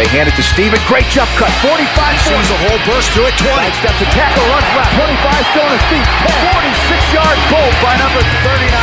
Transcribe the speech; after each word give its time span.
They 0.00 0.08
hand 0.16 0.32
it 0.32 0.36
to 0.40 0.46
Steven. 0.56 0.80
Great 0.88 1.04
jump 1.12 1.28
cut. 1.36 1.52
45 1.60 1.76
Sees 2.24 2.48
a 2.48 2.56
hole, 2.64 2.80
burst 2.88 3.12
through 3.12 3.28
it. 3.28 3.36
20. 3.36 3.52
Steps 3.84 4.00
a 4.00 4.08
tackle, 4.08 4.40
runs 4.48 4.64
left. 4.72 4.96
25 4.96 5.52
still 5.52 5.60
on 5.68 5.76
his 5.76 5.86
feet. 5.92 6.06
46 6.24 7.20
yard 7.20 7.36
goal 7.52 7.68
by 7.84 8.00
number 8.00 8.24
39. 8.40 8.80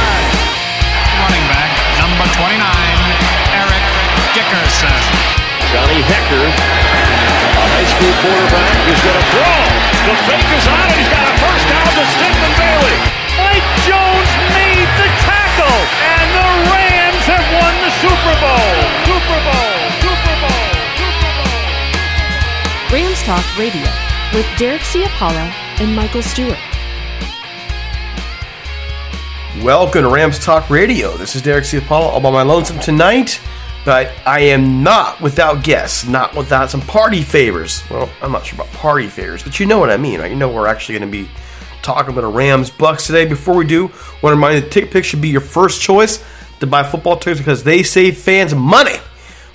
running 1.26 1.45
back, 1.50 1.73
number 1.98 2.22
29, 2.38 2.62
Eric 3.50 3.86
Dickerson. 4.38 5.02
Johnny 5.73 6.06
Hekker, 6.06 6.45
a 6.54 7.66
high 7.66 7.90
school 7.98 8.14
quarterback, 8.22 8.78
is 8.86 9.02
going 9.02 9.18
to 9.18 9.28
throw. 9.34 9.58
The 10.06 10.16
fake 10.30 10.52
is 10.54 10.70
on, 10.70 10.86
and 10.86 11.02
he's 11.02 11.10
got 11.10 11.26
a 11.26 11.34
first 11.42 11.66
down 11.66 11.90
to 11.98 12.06
Stephen 12.14 12.54
Bailey. 12.62 13.27
Talk 23.28 23.58
Radio 23.58 23.81
with 24.33 24.45
Derek 24.58 24.80
Ciapala 24.83 25.52
and 25.81 25.94
Michael 25.94 26.22
Stewart. 26.22 26.58
Welcome 29.61 30.03
to 30.03 30.09
Rams 30.09 30.39
Talk 30.39 30.70
Radio. 30.70 31.17
This 31.17 31.36
is 31.36 31.42
Derek 31.42 31.66
Ciapala 31.66 32.03
all 32.03 32.22
by 32.22 32.31
my 32.31 32.44
lonesome 32.44 32.80
tonight, 32.80 33.42
but 33.83 34.14
I 34.25 34.39
am 34.39 34.81
not 34.81 35.20
without 35.20 35.61
guests, 35.61 36.08
not 36.08 36.38
without 36.38 36.70
some 36.70 36.80
party 36.80 37.22
favors. 37.22 37.83
Well, 37.89 38.09
I'm 38.22 38.31
not 38.31 38.45
sure 38.45 38.61
about 38.61 38.72
party 38.72 39.08
favors, 39.08 39.44
but 39.44 39.59
you 39.59 39.66
know 39.66 39.78
what 39.78 39.89
I 39.89 39.98
mean. 39.98 40.22
Right? 40.22 40.31
You 40.31 40.38
know 40.38 40.50
we're 40.50 40.67
actually 40.67 40.98
going 40.98 41.11
to 41.11 41.25
be 41.25 41.30
talking 41.81 42.14
about 42.14 42.22
the 42.22 42.28
Rams 42.28 42.70
Bucks 42.70 43.08
today. 43.08 43.25
Before 43.25 43.58
we 43.58 43.66
do, 43.66 43.88
want 43.88 44.22
to 44.22 44.30
remind 44.30 44.55
you 44.55 44.61
that 44.61 44.72
TickPick 44.72 45.03
should 45.03 45.20
be 45.20 45.28
your 45.28 45.42
first 45.42 45.81
choice 45.81 46.23
to 46.61 46.66
buy 46.66 46.81
football 46.81 47.17
tickets 47.17 47.42
because 47.42 47.66
they 47.66 47.83
save 47.83 48.17
fans 48.17 48.55
money 48.55 48.95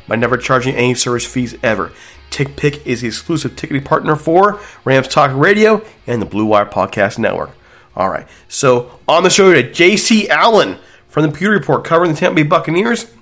by 0.07 0.17
never 0.17 0.37
charging 0.37 0.75
any 0.75 0.95
service 0.95 1.25
fees 1.25 1.57
ever. 1.63 1.91
TickPick 2.33 2.85
is 2.87 3.03
the 3.03 3.09
exclusive 3.09 3.55
ticketing 3.57 3.85
partner 3.85 4.17
for 4.17 4.59
Rams 4.85 5.07
Talk 5.07 5.31
Radio 5.35 5.85
and 6.07 6.21
the 6.21 6.27
Blue 6.27 6.47
Wire 6.47 6.65
Podcast 6.65 7.19
Network. 7.19 7.51
All 7.95 8.09
right, 8.09 8.27
so 8.49 8.99
on 9.07 9.23
the 9.23 9.31
show 9.31 9.53
today, 9.53 9.71
J.C. 9.71 10.29
Allen 10.31 10.79
from 11.09 11.25
the 11.25 11.31
Pewter 11.31 11.53
Report 11.53 11.85
covering 11.85 12.13
the 12.13 12.17
Tampa 12.17 12.37
Bay 12.37 12.43
Buccaneers. 12.43 13.13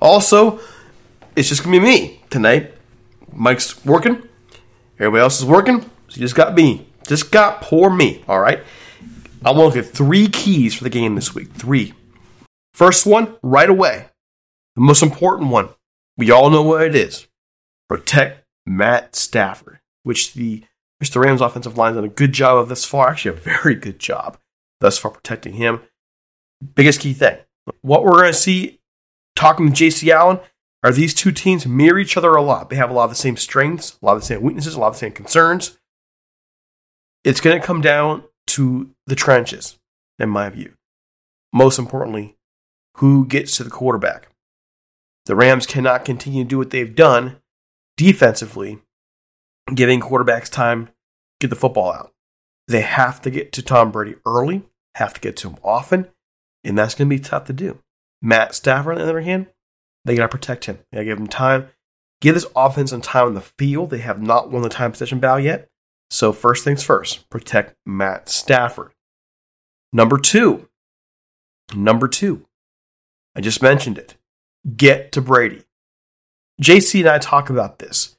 Also, 0.00 0.60
it's 1.34 1.48
just 1.48 1.64
gonna 1.64 1.80
be 1.80 1.82
me 1.82 2.20
tonight. 2.28 2.74
Mike's 3.32 3.84
working, 3.86 4.22
everybody 4.98 5.22
else 5.22 5.40
is 5.40 5.46
working, 5.46 5.80
so 5.80 6.16
you 6.16 6.20
just 6.20 6.34
got 6.34 6.54
me. 6.54 6.86
Just 7.08 7.32
got 7.32 7.62
poor 7.62 7.88
me. 7.88 8.22
All 8.28 8.38
right, 8.38 8.62
I 9.42 9.50
want 9.52 9.72
to 9.72 9.80
get 9.80 9.90
three 9.90 10.28
keys 10.28 10.74
for 10.74 10.84
the 10.84 10.90
game 10.90 11.14
this 11.14 11.34
week. 11.34 11.52
Three. 11.54 11.94
First 12.74 13.06
one, 13.06 13.34
right 13.42 13.68
away. 13.68 14.06
The 14.76 14.82
most 14.82 15.02
important 15.02 15.50
one. 15.50 15.70
We 16.18 16.30
all 16.30 16.50
know 16.50 16.62
what 16.62 16.82
it 16.82 16.94
is. 16.94 17.26
Protect 17.88 18.41
Matt 18.66 19.16
Stafford, 19.16 19.80
which 20.02 20.34
the 20.34 20.64
which 20.98 21.10
the 21.10 21.20
Rams 21.20 21.40
offensive 21.40 21.76
line 21.76 21.94
has 21.94 21.96
done 21.96 22.04
a 22.04 22.08
good 22.08 22.32
job 22.32 22.58
of 22.58 22.68
thus 22.68 22.84
far. 22.84 23.08
Actually, 23.08 23.36
a 23.36 23.40
very 23.40 23.74
good 23.74 23.98
job 23.98 24.38
thus 24.80 24.98
far 24.98 25.10
protecting 25.10 25.54
him. 25.54 25.80
Biggest 26.74 27.00
key 27.00 27.12
thing. 27.12 27.38
What 27.80 28.04
we're 28.04 28.12
going 28.12 28.32
to 28.32 28.34
see 28.34 28.80
talking 29.34 29.72
to 29.72 29.84
JC 29.84 30.12
Allen 30.12 30.38
are 30.82 30.92
these 30.92 31.14
two 31.14 31.32
teams 31.32 31.66
mirror 31.66 31.98
each 31.98 32.16
other 32.16 32.34
a 32.34 32.42
lot. 32.42 32.70
They 32.70 32.76
have 32.76 32.90
a 32.90 32.92
lot 32.92 33.04
of 33.04 33.10
the 33.10 33.16
same 33.16 33.36
strengths, 33.36 33.98
a 34.00 34.06
lot 34.06 34.14
of 34.14 34.20
the 34.20 34.26
same 34.26 34.42
weaknesses, 34.42 34.74
a 34.74 34.80
lot 34.80 34.88
of 34.88 34.94
the 34.94 35.00
same 35.00 35.12
concerns. 35.12 35.78
It's 37.24 37.40
going 37.40 37.60
to 37.60 37.66
come 37.66 37.80
down 37.80 38.24
to 38.48 38.90
the 39.06 39.14
trenches, 39.14 39.78
in 40.18 40.28
my 40.28 40.50
view. 40.50 40.74
Most 41.52 41.78
importantly, 41.78 42.36
who 42.96 43.26
gets 43.26 43.56
to 43.56 43.64
the 43.64 43.70
quarterback. 43.70 44.28
The 45.26 45.36
Rams 45.36 45.66
cannot 45.66 46.04
continue 46.04 46.42
to 46.42 46.48
do 46.48 46.58
what 46.58 46.70
they've 46.70 46.94
done 46.94 47.40
defensively, 48.02 48.80
giving 49.72 50.00
quarterbacks 50.00 50.50
time 50.50 50.86
to 50.86 50.92
get 51.40 51.50
the 51.50 51.56
football 51.56 51.92
out. 51.92 52.12
They 52.66 52.80
have 52.80 53.22
to 53.22 53.30
get 53.30 53.52
to 53.52 53.62
Tom 53.62 53.92
Brady 53.92 54.16
early, 54.26 54.62
have 54.96 55.14
to 55.14 55.20
get 55.20 55.36
to 55.38 55.50
him 55.50 55.56
often, 55.62 56.08
and 56.64 56.76
that's 56.76 56.96
going 56.96 57.08
to 57.08 57.16
be 57.16 57.22
tough 57.22 57.44
to 57.44 57.52
do. 57.52 57.78
Matt 58.20 58.56
Stafford, 58.56 58.94
on 58.94 58.98
the 58.98 59.04
other 59.04 59.20
hand, 59.20 59.46
they 60.04 60.16
got 60.16 60.22
to 60.22 60.36
protect 60.36 60.64
him. 60.64 60.78
They 60.90 60.96
got 60.96 61.00
to 61.00 61.04
give 61.06 61.18
him 61.18 61.28
time. 61.28 61.68
Give 62.20 62.34
this 62.34 62.46
offense 62.56 62.90
some 62.90 63.02
time 63.02 63.26
on 63.26 63.34
the 63.34 63.40
field. 63.40 63.90
They 63.90 63.98
have 63.98 64.20
not 64.20 64.50
won 64.50 64.62
the 64.62 64.68
time 64.68 64.90
possession 64.90 65.20
battle 65.20 65.40
yet. 65.40 65.68
So, 66.10 66.32
first 66.32 66.64
things 66.64 66.82
first, 66.82 67.30
protect 67.30 67.76
Matt 67.86 68.28
Stafford. 68.28 68.92
Number 69.92 70.18
two, 70.18 70.68
number 71.74 72.08
two, 72.08 72.46
I 73.36 73.40
just 73.40 73.62
mentioned 73.62 73.96
it. 73.96 74.16
Get 74.76 75.12
to 75.12 75.20
Brady. 75.20 75.64
JC 76.62 77.00
and 77.00 77.08
I 77.08 77.18
talk 77.18 77.50
about 77.50 77.78
this. 77.78 78.16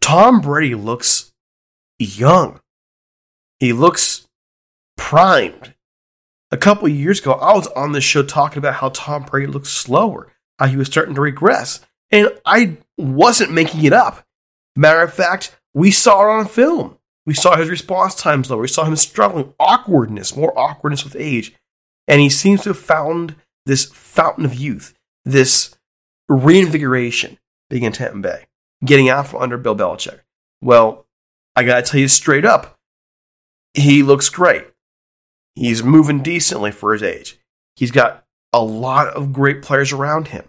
Tom 0.00 0.40
Brady 0.40 0.74
looks 0.74 1.32
young. 1.98 2.60
He 3.60 3.72
looks 3.72 4.26
primed. 4.96 5.74
A 6.50 6.56
couple 6.56 6.88
years 6.88 7.20
ago, 7.20 7.32
I 7.32 7.54
was 7.54 7.68
on 7.68 7.92
this 7.92 8.04
show 8.04 8.22
talking 8.22 8.58
about 8.58 8.74
how 8.74 8.90
Tom 8.90 9.22
Brady 9.22 9.46
looks 9.46 9.70
slower, 9.70 10.32
how 10.58 10.66
he 10.66 10.76
was 10.76 10.88
starting 10.88 11.14
to 11.14 11.20
regress. 11.20 11.80
And 12.10 12.28
I 12.44 12.76
wasn't 12.98 13.52
making 13.52 13.84
it 13.84 13.92
up. 13.92 14.24
Matter 14.76 15.02
of 15.02 15.14
fact, 15.14 15.56
we 15.72 15.90
saw 15.90 16.22
it 16.22 16.38
on 16.40 16.46
film. 16.46 16.98
We 17.24 17.34
saw 17.34 17.56
his 17.56 17.70
response 17.70 18.14
times 18.14 18.50
lower. 18.50 18.60
We 18.60 18.68
saw 18.68 18.84
him 18.84 18.96
struggling, 18.96 19.54
awkwardness, 19.58 20.36
more 20.36 20.56
awkwardness 20.58 21.04
with 21.04 21.16
age. 21.16 21.54
And 22.08 22.20
he 22.20 22.28
seems 22.28 22.62
to 22.62 22.70
have 22.70 22.78
found 22.78 23.36
this 23.64 23.84
fountain 23.86 24.44
of 24.44 24.54
youth, 24.54 24.94
this 25.24 25.74
reinvigoration 26.28 27.38
being 27.70 27.84
in 27.84 27.92
Tampa 27.92 28.18
Bay, 28.18 28.46
getting 28.84 29.08
out 29.08 29.28
from 29.28 29.42
under 29.42 29.58
Bill 29.58 29.76
Belichick. 29.76 30.20
Well, 30.60 31.06
I 31.56 31.64
got 31.64 31.84
to 31.84 31.90
tell 31.90 32.00
you 32.00 32.08
straight 32.08 32.44
up, 32.44 32.78
he 33.74 34.02
looks 34.02 34.28
great. 34.28 34.66
He's 35.54 35.82
moving 35.82 36.22
decently 36.22 36.70
for 36.70 36.92
his 36.92 37.02
age. 37.02 37.38
He's 37.76 37.90
got 37.90 38.24
a 38.52 38.62
lot 38.62 39.08
of 39.08 39.32
great 39.32 39.62
players 39.62 39.92
around 39.92 40.28
him. 40.28 40.44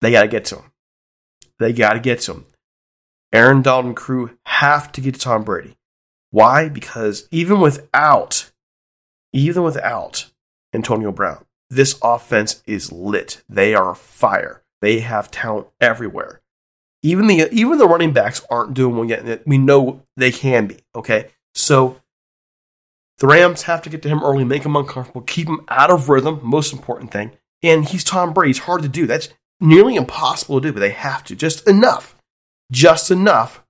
They 0.00 0.10
got 0.10 0.22
to 0.22 0.28
get 0.28 0.44
to 0.46 0.56
him. 0.56 0.72
They 1.58 1.72
got 1.72 1.94
to 1.94 2.00
get 2.00 2.20
to 2.20 2.32
him. 2.32 2.44
Aaron 3.32 3.62
Donald 3.62 3.86
and 3.86 3.96
crew 3.96 4.36
have 4.46 4.92
to 4.92 5.00
get 5.00 5.14
to 5.14 5.20
Tom 5.20 5.44
Brady. 5.44 5.76
Why? 6.30 6.68
Because 6.68 7.28
even 7.30 7.60
without, 7.60 8.50
even 9.32 9.62
without 9.62 10.30
Antonio 10.72 11.12
Brown, 11.12 11.44
this 11.74 11.98
offense 12.02 12.62
is 12.66 12.92
lit. 12.92 13.42
They 13.48 13.74
are 13.74 13.94
fire. 13.94 14.62
They 14.80 15.00
have 15.00 15.30
talent 15.30 15.68
everywhere. 15.80 16.40
Even 17.02 17.26
the 17.26 17.48
even 17.52 17.78
the 17.78 17.88
running 17.88 18.12
backs 18.12 18.44
aren't 18.50 18.74
doing 18.74 18.96
well 18.96 19.04
yet. 19.04 19.46
We 19.46 19.58
know 19.58 20.02
they 20.16 20.32
can 20.32 20.66
be. 20.66 20.78
Okay, 20.94 21.28
so 21.54 22.00
the 23.18 23.26
Rams 23.26 23.62
have 23.62 23.82
to 23.82 23.90
get 23.90 24.02
to 24.02 24.08
him 24.08 24.22
early, 24.22 24.44
make 24.44 24.64
him 24.64 24.76
uncomfortable, 24.76 25.20
keep 25.20 25.48
him 25.48 25.60
out 25.68 25.90
of 25.90 26.08
rhythm. 26.08 26.40
Most 26.42 26.72
important 26.72 27.10
thing. 27.10 27.32
And 27.62 27.88
he's 27.88 28.04
Tom 28.04 28.32
Brady. 28.32 28.50
It's 28.50 28.60
hard 28.60 28.82
to 28.82 28.88
do. 28.88 29.06
That's 29.06 29.28
nearly 29.60 29.96
impossible 29.96 30.60
to 30.60 30.68
do, 30.68 30.72
but 30.72 30.80
they 30.80 30.90
have 30.90 31.24
to. 31.24 31.36
Just 31.36 31.66
enough, 31.68 32.16
just 32.72 33.10
enough 33.10 33.64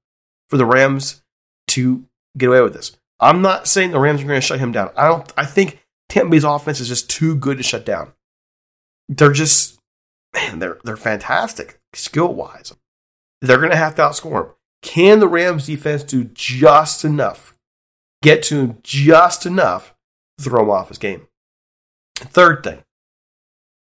for 0.49 0.57
the 0.57 0.67
Rams 0.67 1.23
to 1.69 2.05
get 2.37 2.49
away 2.49 2.63
with 2.63 2.75
this. 2.75 2.97
I'm 3.21 3.43
not 3.43 3.69
saying 3.69 3.91
the 3.91 4.01
Rams 4.01 4.23
are 4.23 4.27
going 4.27 4.41
to 4.41 4.47
shut 4.47 4.59
him 4.59 4.73
down. 4.73 4.91
I 4.97 5.07
don't. 5.07 5.33
I 5.37 5.45
think 5.45 5.84
Tampa 6.15 6.31
Bay's 6.31 6.45
offense 6.45 6.79
is 6.79 6.87
just 6.87 7.11
too 7.11 7.35
good 7.35 7.57
to 7.57 7.65
shut 7.65 7.85
down. 7.85 8.13
They're 9.09 9.33
just 9.33 9.81
man, 10.33 10.61
they're 10.61 10.79
they're 10.85 10.97
fantastic 10.97 11.81
skill 11.93 12.33
wise. 12.33 12.73
They're 13.41 13.59
going 13.59 13.73
to 13.73 13.77
have 13.77 13.97
to 13.97 14.03
outscore 14.03 14.47
them. 14.47 14.55
Can 14.81 15.19
the 15.19 15.27
Rams 15.27 15.67
defense 15.67 16.05
do 16.05 16.23
just 16.23 17.05
enough, 17.05 17.57
get 18.23 18.45
to 18.45 18.61
him 18.61 18.79
just 18.85 19.45
enough 19.45 19.93
to 20.39 20.45
throw 20.45 20.63
him 20.63 20.71
off 20.71 20.89
his 20.89 20.99
game? 20.99 21.27
Third 22.15 22.63
thing, 22.63 22.85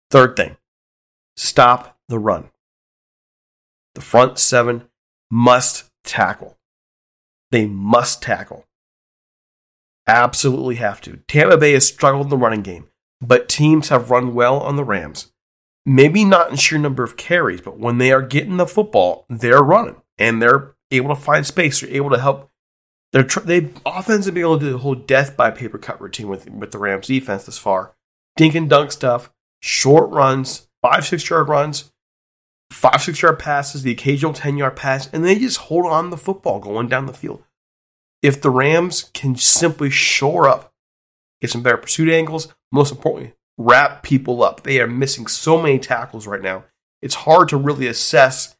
third 0.09 0.37
thing, 0.37 0.55
stop 1.35 1.97
the 2.07 2.17
run. 2.17 2.49
The 3.93 4.01
front 4.01 4.39
seven 4.39 4.87
must 5.29 5.89
tackle. 6.05 6.57
They 7.51 7.65
must 7.65 8.21
tackle. 8.21 8.65
Absolutely 10.07 10.75
have 10.75 11.01
to. 11.01 11.17
Tampa 11.27 11.57
Bay 11.57 11.73
has 11.73 11.87
struggled 11.87 12.27
in 12.27 12.29
the 12.29 12.37
running 12.37 12.61
game, 12.61 12.89
but 13.21 13.47
teams 13.47 13.89
have 13.89 14.11
run 14.11 14.33
well 14.33 14.59
on 14.59 14.75
the 14.75 14.83
Rams. 14.83 15.31
Maybe 15.85 16.25
not 16.25 16.51
in 16.51 16.57
sheer 16.57 16.77
number 16.77 17.03
of 17.03 17.17
carries, 17.17 17.61
but 17.61 17.79
when 17.79 17.97
they 17.97 18.11
are 18.11 18.21
getting 18.21 18.57
the 18.57 18.67
football, 18.67 19.25
they're 19.29 19.63
running 19.63 20.01
and 20.17 20.41
they're 20.41 20.75
able 20.91 21.09
to 21.09 21.21
find 21.21 21.45
space. 21.45 21.81
They're 21.81 21.89
able 21.89 22.11
to 22.11 22.19
help. 22.19 22.49
They're 23.11 23.23
tr- 23.23 23.39
they 23.41 23.69
offense 23.85 24.25
have 24.25 24.33
been 24.33 24.43
able 24.43 24.59
to 24.59 24.65
do 24.65 24.71
the 24.71 24.77
whole 24.79 24.95
death 24.95 25.35
by 25.35 25.51
paper 25.51 25.77
cut 25.77 25.99
routine 25.99 26.27
with 26.27 26.49
with 26.49 26.71
the 26.71 26.77
Rams 26.77 27.07
defense 27.07 27.45
this 27.45 27.57
far. 27.57 27.95
Dink 28.37 28.55
and 28.55 28.69
dunk 28.69 28.91
stuff, 28.91 29.31
short 29.61 30.09
runs, 30.11 30.67
five 30.81 31.05
six 31.05 31.29
yard 31.29 31.49
runs, 31.49 31.91
five 32.71 33.01
six 33.01 33.21
yard 33.21 33.39
passes, 33.39 33.83
the 33.83 33.91
occasional 33.91 34.33
ten 34.33 34.57
yard 34.57 34.75
pass, 34.75 35.11
and 35.11 35.25
they 35.25 35.37
just 35.37 35.57
hold 35.57 35.85
on 35.85 36.09
the 36.09 36.17
football 36.17 36.59
going 36.59 36.87
down 36.87 37.05
the 37.05 37.13
field. 37.13 37.43
If 38.21 38.41
the 38.41 38.49
Rams 38.49 39.09
can 39.13 39.35
simply 39.35 39.89
shore 39.89 40.47
up, 40.47 40.73
get 41.39 41.49
some 41.49 41.63
better 41.63 41.77
pursuit 41.77 42.09
angles, 42.09 42.53
most 42.71 42.91
importantly, 42.91 43.33
wrap 43.57 44.03
people 44.03 44.43
up. 44.43 44.61
They 44.61 44.79
are 44.79 44.87
missing 44.87 45.27
so 45.27 45.61
many 45.61 45.79
tackles 45.79 46.27
right 46.27 46.41
now. 46.41 46.65
It's 47.01 47.15
hard 47.15 47.49
to 47.49 47.57
really 47.57 47.87
assess 47.87 48.55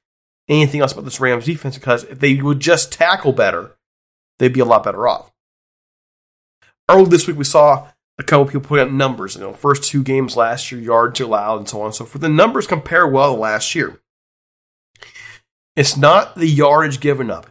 anything 0.50 0.82
else 0.82 0.92
about 0.92 1.06
this 1.06 1.20
Rams 1.20 1.46
defense 1.46 1.78
because 1.78 2.04
if 2.06 2.20
they 2.20 2.36
would 2.36 2.60
just 2.60 2.92
tackle 2.92 3.34
better, 3.34 3.78
they'd 4.40 4.54
be 4.54 4.60
a 4.60 4.66
lot 4.66 4.84
better 4.84 5.08
off. 5.08 5.32
Early 6.90 7.06
this 7.06 7.28
week, 7.28 7.38
we 7.38 7.44
saw 7.44 7.90
a 8.18 8.24
couple 8.24 8.46
people 8.46 8.62
put 8.62 8.80
out 8.80 8.92
numbers. 8.92 9.36
You 9.36 9.42
know, 9.42 9.54
first 9.54 9.84
two 9.84 10.04
games 10.04 10.36
last 10.36 10.72
year, 10.72 10.82
yards 10.82 11.20
allowed, 11.20 11.58
and 11.58 11.70
so 11.70 11.80
on 11.82 11.88
and 11.88 11.96
so 11.96 12.06
forth. 12.06 12.22
The 12.22 12.30
numbers 12.30 12.68
compare 12.68 13.08
well 13.08 13.36
to 13.36 13.40
last 13.40 13.76
year. 13.76 14.02
It's 15.76 15.96
not 15.96 16.36
the 16.36 16.48
yardage 16.48 17.00
given 17.00 17.32
up. 17.32 17.48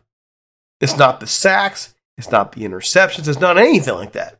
It's 0.81 0.97
not 0.97 1.21
the 1.21 1.27
sacks. 1.27 1.95
It's 2.21 2.31
not 2.31 2.53
the 2.53 2.65
interceptions. 2.65 3.29
It's 3.29 3.41
not 3.41 3.57
anything 3.57 3.95
like 3.95 4.13
that. 4.13 4.39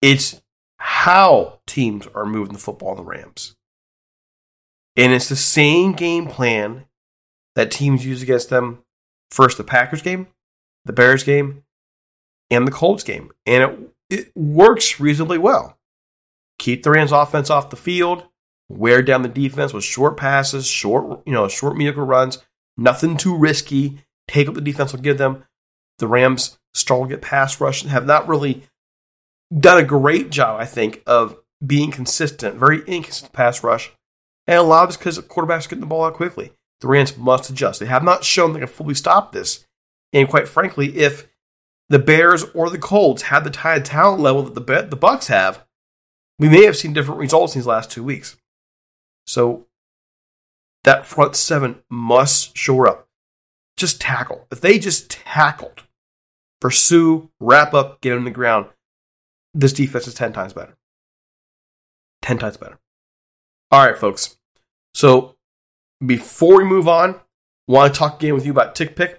It's 0.00 0.40
how 0.78 1.60
teams 1.66 2.06
are 2.14 2.24
moving 2.24 2.54
the 2.54 2.58
football 2.58 2.92
in 2.92 2.96
the 2.96 3.02
Rams. 3.04 3.54
And 4.96 5.12
it's 5.12 5.28
the 5.28 5.36
same 5.36 5.92
game 5.92 6.28
plan 6.28 6.86
that 7.54 7.70
teams 7.70 8.06
use 8.06 8.22
against 8.22 8.48
them 8.48 8.78
first 9.30 9.58
the 9.58 9.62
Packers 9.64 10.00
game, 10.00 10.28
the 10.86 10.94
Bears 10.94 11.22
game, 11.22 11.64
and 12.50 12.66
the 12.66 12.72
Colts 12.72 13.04
game. 13.04 13.30
And 13.44 13.62
it, 13.62 13.78
it 14.08 14.32
works 14.34 14.98
reasonably 14.98 15.36
well. 15.36 15.76
Keep 16.58 16.82
the 16.82 16.92
Rams 16.92 17.12
offense 17.12 17.50
off 17.50 17.68
the 17.68 17.76
field, 17.76 18.24
wear 18.70 19.02
down 19.02 19.20
the 19.20 19.28
defense 19.28 19.74
with 19.74 19.84
short 19.84 20.16
passes, 20.16 20.66
short, 20.66 21.20
you 21.26 21.32
know, 21.34 21.46
short 21.46 21.76
mediocre 21.76 22.06
runs, 22.06 22.38
nothing 22.78 23.18
too 23.18 23.36
risky. 23.36 23.98
Take 24.28 24.48
up 24.48 24.54
the 24.54 24.62
defense 24.62 24.94
will 24.94 25.00
give 25.00 25.18
them. 25.18 25.44
The 25.98 26.08
Rams 26.08 26.58
struggle 26.74 27.06
get 27.06 27.22
pass 27.22 27.60
rush 27.60 27.82
and 27.82 27.90
have 27.90 28.06
not 28.06 28.28
really 28.28 28.62
done 29.56 29.78
a 29.78 29.84
great 29.84 30.30
job, 30.30 30.60
I 30.60 30.64
think, 30.64 31.02
of 31.06 31.36
being 31.64 31.90
consistent, 31.90 32.56
very 32.56 32.78
inconsistent 32.86 33.32
pass 33.32 33.62
rush. 33.62 33.92
And 34.46 34.58
a 34.58 34.62
lot 34.62 34.84
of 34.84 34.90
it's 34.90 34.96
because 34.96 35.18
quarterback's 35.20 35.66
getting 35.66 35.80
the 35.80 35.86
ball 35.86 36.04
out 36.04 36.14
quickly. 36.14 36.52
The 36.80 36.88
Rams 36.88 37.16
must 37.16 37.48
adjust. 37.50 37.78
They 37.78 37.86
have 37.86 38.02
not 38.02 38.24
shown 38.24 38.52
they 38.52 38.58
can 38.58 38.68
fully 38.68 38.94
stop 38.94 39.32
this. 39.32 39.64
And 40.12 40.28
quite 40.28 40.48
frankly, 40.48 40.98
if 40.98 41.28
the 41.88 41.98
Bears 41.98 42.44
or 42.54 42.70
the 42.70 42.78
Colts 42.78 43.22
had 43.22 43.44
the 43.44 43.50
tied 43.50 43.84
talent 43.84 44.20
level 44.20 44.42
that 44.42 44.54
the 44.54 44.86
the 44.88 44.96
Bucks 44.96 45.28
have, 45.28 45.64
we 46.38 46.48
may 46.48 46.64
have 46.64 46.76
seen 46.76 46.92
different 46.92 47.20
results 47.20 47.54
in 47.54 47.60
these 47.60 47.66
last 47.66 47.90
two 47.90 48.02
weeks. 48.02 48.36
So 49.26 49.66
that 50.84 51.06
front 51.06 51.36
seven 51.36 51.82
must 51.88 52.56
shore 52.56 52.88
up. 52.88 53.08
Just 53.76 54.00
tackle. 54.00 54.46
If 54.50 54.60
they 54.60 54.78
just 54.78 55.10
tackled, 55.10 55.84
pursue, 56.60 57.30
wrap 57.40 57.74
up, 57.74 58.00
get 58.00 58.16
on 58.16 58.24
the 58.24 58.30
ground, 58.30 58.66
this 59.54 59.72
defense 59.72 60.06
is 60.06 60.14
10 60.14 60.32
times 60.32 60.52
better. 60.52 60.76
10 62.22 62.38
times 62.38 62.56
better. 62.56 62.78
All 63.70 63.86
right, 63.86 63.98
folks. 63.98 64.38
So 64.94 65.36
before 66.04 66.58
we 66.58 66.64
move 66.64 66.88
on, 66.88 67.20
want 67.66 67.92
to 67.92 67.98
talk 67.98 68.18
again 68.18 68.34
with 68.34 68.44
you 68.44 68.52
about 68.52 68.74
TickPick. 68.74 69.18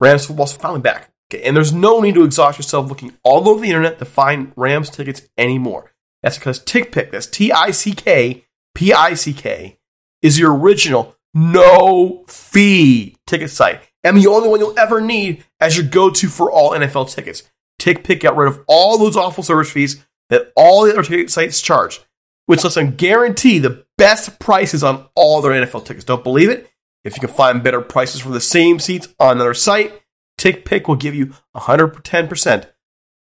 Rams 0.00 0.26
football's 0.26 0.52
finally 0.52 0.80
back. 0.80 1.10
Okay, 1.32 1.42
and 1.42 1.56
there's 1.56 1.72
no 1.72 2.00
need 2.00 2.14
to 2.14 2.24
exhaust 2.24 2.58
yourself 2.58 2.88
looking 2.88 3.16
all 3.24 3.48
over 3.48 3.60
the 3.60 3.68
internet 3.68 3.98
to 3.98 4.04
find 4.04 4.52
Rams 4.54 4.90
tickets 4.90 5.22
anymore. 5.36 5.92
That's 6.22 6.38
because 6.38 6.62
Tick 6.62 6.92
TickPick, 6.92 7.10
that's 7.10 7.26
T 7.26 7.50
I 7.50 7.72
C 7.72 7.92
K 7.92 8.44
P 8.74 8.92
I 8.92 9.14
C 9.14 9.32
K, 9.32 9.78
is 10.22 10.38
your 10.38 10.56
original 10.56 11.15
no 11.36 12.24
fee 12.28 13.14
ticket 13.26 13.50
site 13.50 13.82
and 14.02 14.16
the 14.16 14.26
only 14.26 14.48
one 14.48 14.58
you'll 14.58 14.78
ever 14.78 15.02
need 15.02 15.44
as 15.60 15.76
your 15.76 15.86
go 15.86 16.08
to 16.08 16.28
for 16.28 16.50
all 16.50 16.70
NFL 16.70 17.12
tickets. 17.12 17.42
TickPick 17.78 18.20
got 18.20 18.36
rid 18.36 18.48
of 18.48 18.64
all 18.66 18.96
those 18.96 19.16
awful 19.16 19.44
service 19.44 19.70
fees 19.70 20.02
that 20.30 20.50
all 20.56 20.84
the 20.84 20.92
other 20.92 21.02
ticket 21.02 21.30
sites 21.30 21.60
charge, 21.60 22.00
which 22.46 22.64
lets 22.64 22.76
them 22.76 22.96
guarantee 22.96 23.58
the 23.58 23.84
best 23.98 24.38
prices 24.38 24.82
on 24.82 25.06
all 25.14 25.42
their 25.42 25.52
NFL 25.52 25.84
tickets. 25.84 26.04
Don't 26.04 26.24
believe 26.24 26.48
it? 26.48 26.70
If 27.04 27.16
you 27.16 27.20
can 27.20 27.36
find 27.36 27.62
better 27.62 27.82
prices 27.82 28.22
for 28.22 28.30
the 28.30 28.40
same 28.40 28.78
seats 28.78 29.08
on 29.20 29.36
another 29.36 29.54
site, 29.54 29.92
TickPick 30.38 30.88
will 30.88 30.96
give 30.96 31.14
you 31.14 31.34
110% 31.54 32.66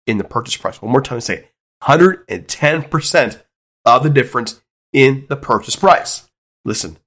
in 0.07 0.17
the 0.17 0.23
purchase 0.23 0.57
price. 0.57 0.81
One 0.81 0.91
more 0.91 1.01
time, 1.01 1.21
say 1.21 1.35
it. 1.35 1.53
110% 1.83 3.41
of 3.85 4.03
the 4.03 4.09
difference 4.09 4.61
in 4.91 5.25
the 5.29 5.35
purchase 5.35 5.75
price. 5.75 6.29
Listen, 6.65 6.97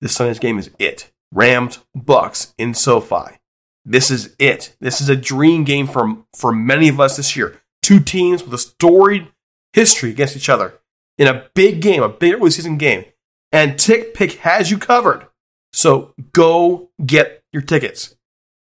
this 0.00 0.14
Sunday's 0.14 0.38
game 0.38 0.58
is 0.58 0.70
it. 0.78 1.10
Rams, 1.32 1.80
Bucks 1.94 2.54
in 2.58 2.74
SoFi. 2.74 3.38
This 3.84 4.10
is 4.10 4.34
it. 4.38 4.76
This 4.80 5.00
is 5.00 5.08
a 5.08 5.16
dream 5.16 5.64
game 5.64 5.86
for, 5.86 6.18
for 6.34 6.52
many 6.52 6.88
of 6.88 7.00
us 7.00 7.16
this 7.16 7.36
year. 7.36 7.60
Two 7.82 8.00
teams 8.00 8.42
with 8.44 8.52
a 8.54 8.58
storied 8.58 9.28
history 9.72 10.10
against 10.10 10.36
each 10.36 10.48
other 10.48 10.80
in 11.18 11.26
a 11.26 11.46
big 11.54 11.80
game, 11.80 12.02
a 12.02 12.08
big 12.08 12.34
early 12.34 12.50
season 12.50 12.76
game. 12.78 13.04
And 13.52 13.72
TickPick 13.74 14.38
has 14.38 14.70
you 14.70 14.78
covered. 14.78 15.26
So 15.72 16.14
go 16.32 16.90
get 17.04 17.42
your 17.52 17.62
tickets. 17.62 18.16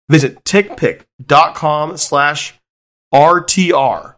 Visit 0.09 0.43
tickpick.com 0.43 1.97
slash 1.97 2.55
RTR 3.13 4.15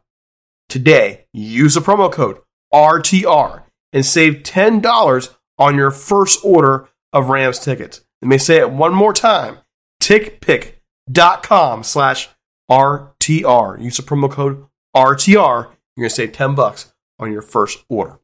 today. 0.69 1.25
Use 1.33 1.73
the 1.73 1.81
promo 1.81 2.11
code 2.11 2.39
RTR 2.73 3.63
and 3.91 4.05
save 4.05 4.43
$10 4.43 5.35
on 5.57 5.75
your 5.75 5.91
first 5.91 6.43
order 6.43 6.87
of 7.13 7.29
Rams 7.29 7.59
tickets. 7.59 8.01
Let 8.21 8.29
me 8.29 8.37
say 8.37 8.57
it 8.57 8.71
one 8.71 8.93
more 8.93 9.13
time. 9.13 9.59
TickPick 10.01 10.73
dot 11.11 11.43
com 11.43 11.83
slash 11.83 12.29
RTR. 12.69 13.81
Use 13.81 13.97
the 13.97 14.03
promo 14.03 14.31
code 14.31 14.65
RTR. 14.95 15.67
You're 15.95 16.03
going 16.03 16.09
to 16.09 16.15
save 16.15 16.31
10 16.31 16.55
bucks 16.55 16.93
on 17.19 17.31
your 17.31 17.41
first 17.41 17.83
order. 17.89 18.19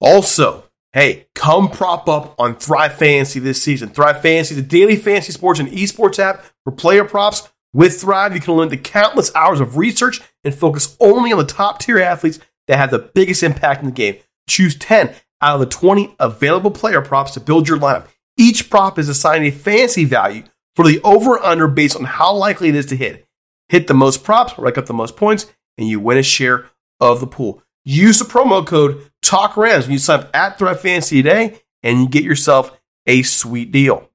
Also, 0.00 0.64
hey, 0.92 1.26
come 1.34 1.68
prop 1.68 2.08
up 2.08 2.34
on 2.38 2.54
Thrive 2.54 2.94
Fantasy 2.94 3.40
this 3.40 3.60
season. 3.60 3.88
Thrive 3.88 4.22
Fantasy 4.22 4.54
is 4.54 4.60
a 4.60 4.64
daily 4.64 4.94
fantasy 4.94 5.32
sports 5.32 5.58
and 5.58 5.68
esports 5.70 6.20
app 6.20 6.44
for 6.64 6.70
player 6.70 7.04
props. 7.04 7.48
With 7.74 8.00
Thrive, 8.00 8.32
you 8.34 8.40
can 8.40 8.54
learn 8.54 8.68
the 8.68 8.76
countless 8.76 9.34
hours 9.34 9.60
of 9.60 9.76
research 9.76 10.20
and 10.44 10.54
focus 10.54 10.96
only 11.00 11.32
on 11.32 11.38
the 11.38 11.44
top 11.44 11.80
tier 11.80 11.98
athletes 11.98 12.38
that 12.66 12.78
have 12.78 12.90
the 12.90 12.98
biggest 12.98 13.42
impact 13.42 13.80
in 13.80 13.86
the 13.86 13.92
game. 13.92 14.16
Choose 14.48 14.76
10 14.76 15.14
out 15.40 15.54
of 15.54 15.60
the 15.60 15.66
20 15.66 16.14
available 16.18 16.70
player 16.70 17.00
props 17.00 17.32
to 17.32 17.40
build 17.40 17.68
your 17.68 17.78
lineup. 17.78 18.06
Each 18.36 18.70
prop 18.70 18.98
is 18.98 19.08
assigned 19.08 19.44
a 19.44 19.50
fantasy 19.50 20.04
value 20.04 20.44
for 20.76 20.86
the 20.86 21.00
over 21.02 21.38
under 21.38 21.68
based 21.68 21.96
on 21.96 22.04
how 22.04 22.34
likely 22.34 22.68
it 22.68 22.76
is 22.76 22.86
to 22.86 22.96
hit. 22.96 23.26
Hit 23.68 23.86
the 23.86 23.94
most 23.94 24.24
props, 24.24 24.58
rack 24.58 24.78
up 24.78 24.86
the 24.86 24.94
most 24.94 25.16
points, 25.16 25.46
and 25.76 25.88
you 25.88 26.00
win 26.00 26.18
a 26.18 26.22
share 26.22 26.66
of 27.00 27.20
the 27.20 27.26
pool. 27.26 27.62
Use 27.84 28.18
the 28.18 28.24
promo 28.24 28.66
code 28.66 29.10
TALKRAMS 29.22 29.82
when 29.82 29.92
you 29.92 29.98
sign 29.98 30.20
up 30.20 30.30
at 30.34 30.58
Thrive 30.58 30.80
Fantasy 30.80 31.22
today, 31.22 31.60
and 31.82 32.00
you 32.00 32.08
get 32.08 32.24
yourself 32.24 32.78
a 33.06 33.22
sweet 33.22 33.72
deal. 33.72 34.10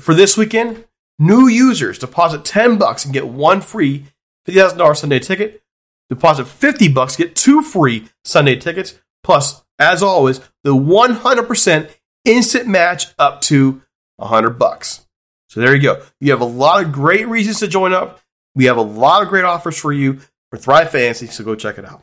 For 0.00 0.14
this 0.14 0.36
weekend, 0.36 0.84
new 1.18 1.48
users 1.48 1.98
deposit 1.98 2.44
10 2.44 2.78
bucks 2.78 3.04
and 3.04 3.14
get 3.14 3.28
one 3.28 3.60
free 3.60 4.06
$50,000 4.48 4.96
Sunday 4.96 5.18
ticket. 5.18 5.62
Deposit 6.08 6.46
50 6.46 6.88
bucks, 6.88 7.16
get 7.16 7.36
two 7.36 7.60
free 7.60 8.08
Sunday 8.24 8.56
tickets. 8.56 8.98
Plus, 9.22 9.62
as 9.78 10.02
always, 10.02 10.40
the 10.64 10.74
100% 10.74 11.90
instant 12.24 12.66
match 12.66 13.06
up 13.18 13.40
to 13.42 13.82
100 14.16 14.50
bucks. 14.58 15.06
So 15.48 15.60
there 15.60 15.74
you 15.74 15.82
go. 15.82 16.02
You 16.20 16.30
have 16.32 16.40
a 16.40 16.46
lot 16.46 16.84
of 16.84 16.92
great 16.92 17.26
reasons 17.28 17.60
to 17.60 17.68
join 17.68 17.92
up. 17.92 18.20
We 18.54 18.64
have 18.64 18.76
a 18.76 18.82
lot 18.82 19.22
of 19.22 19.28
great 19.28 19.44
offers 19.44 19.78
for 19.78 19.92
you. 19.92 20.20
for 20.50 20.56
Thrive 20.56 20.90
Fantasy, 20.90 21.26
so 21.26 21.44
go 21.44 21.54
check 21.54 21.78
it 21.78 21.84
out. 21.84 22.02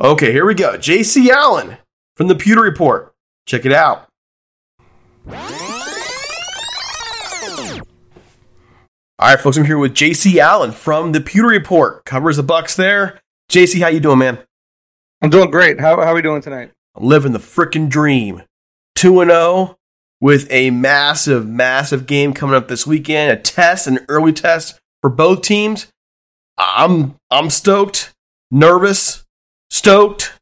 Okay, 0.00 0.32
here 0.32 0.46
we 0.46 0.54
go. 0.54 0.78
JC 0.78 1.28
Allen 1.28 1.76
from 2.16 2.28
the 2.28 2.34
Pewter 2.34 2.62
Report. 2.62 3.14
Check 3.46 3.66
it 3.66 3.72
out. 3.72 4.08
All 9.18 9.28
right, 9.28 9.38
folks, 9.38 9.56
I'm 9.56 9.66
here 9.66 9.78
with 9.78 9.94
JC 9.94 10.38
Allen 10.38 10.72
from 10.72 11.12
the 11.12 11.20
Pewter 11.20 11.48
Report. 11.48 12.04
Covers 12.04 12.38
the 12.38 12.42
Bucks 12.42 12.74
there. 12.74 13.20
JC, 13.50 13.80
how 13.80 13.88
you 13.88 14.00
doing, 14.00 14.18
man? 14.18 14.38
I'm 15.20 15.30
doing 15.30 15.50
great. 15.50 15.78
How, 15.78 15.96
how 15.96 16.10
are 16.10 16.14
we 16.14 16.22
doing 16.22 16.42
tonight? 16.42 16.72
I'm 16.96 17.04
living 17.04 17.32
the 17.32 17.38
freaking 17.38 17.88
dream. 17.88 18.42
2 18.96 19.24
0 19.24 19.76
with 20.20 20.46
a 20.50 20.70
massive, 20.70 21.46
massive 21.46 22.06
game 22.06 22.32
coming 22.32 22.54
up 22.54 22.68
this 22.68 22.86
weekend, 22.86 23.30
a 23.30 23.36
test, 23.36 23.86
an 23.86 23.98
early 24.08 24.32
test 24.32 24.80
for 25.00 25.10
both 25.10 25.42
teams. 25.42 25.88
I'm 26.56 27.16
I'm 27.30 27.50
stoked, 27.50 28.12
nervous, 28.50 29.21
stoked, 29.72 30.38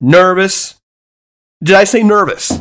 nervous. 0.00 0.80
Did 1.62 1.76
I 1.76 1.84
say 1.84 2.02
nervous? 2.02 2.60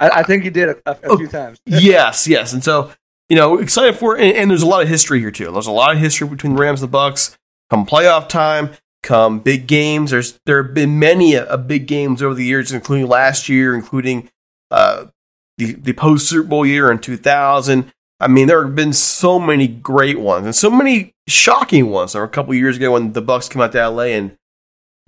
I, 0.00 0.10
I 0.10 0.22
think 0.22 0.44
you 0.44 0.50
did 0.50 0.70
a, 0.70 0.76
a, 0.86 0.98
oh, 1.04 1.16
few 1.16 1.28
times. 1.28 1.60
yes, 1.66 2.26
yes. 2.26 2.52
And 2.52 2.64
so, 2.64 2.90
you 3.28 3.36
know, 3.36 3.58
excited 3.58 3.96
for. 3.96 4.16
And, 4.16 4.36
and, 4.36 4.50
there's 4.50 4.62
a 4.62 4.66
lot 4.66 4.82
of 4.82 4.88
history 4.88 5.20
here, 5.20 5.30
too. 5.30 5.52
There's 5.52 5.66
a 5.66 5.72
lot 5.72 5.94
of 5.94 6.00
history 6.00 6.26
between 6.26 6.54
the 6.54 6.60
Rams 6.60 6.82
and 6.82 6.88
the 6.88 6.92
Bucks. 6.92 7.36
Come 7.68 7.86
playoff 7.86 8.28
time, 8.28 8.70
come 9.02 9.38
big 9.38 9.68
games. 9.68 10.10
There's 10.10 10.40
There 10.46 10.62
have 10.62 10.74
been 10.74 10.98
many 10.98 11.34
a, 11.34 11.46
a 11.46 11.58
big 11.58 11.86
games 11.86 12.22
over 12.22 12.34
the 12.34 12.44
years, 12.44 12.72
including 12.72 13.06
last 13.06 13.48
year, 13.48 13.74
including 13.74 14.30
uh, 14.70 15.06
the, 15.58 15.74
the 15.74 15.92
post 15.92 16.28
Super 16.28 16.48
Bowl 16.48 16.66
year 16.66 16.90
in 16.90 16.98
2000. 16.98 17.92
I 18.18 18.28
mean, 18.28 18.48
there 18.48 18.62
have 18.64 18.74
been 18.74 18.92
so 18.92 19.38
many 19.38 19.66
great 19.66 20.18
ones 20.18 20.44
and 20.44 20.54
so 20.54 20.70
many 20.70 21.14
shocking 21.26 21.90
ones. 21.90 22.12
There 22.12 22.20
were 22.20 22.26
a 22.26 22.30
couple 22.30 22.52
years 22.54 22.76
ago 22.76 22.92
when 22.92 23.12
the 23.12 23.22
Bucks 23.22 23.48
came 23.48 23.62
out 23.62 23.72
to 23.72 23.88
LA 23.88 24.04
and 24.04 24.36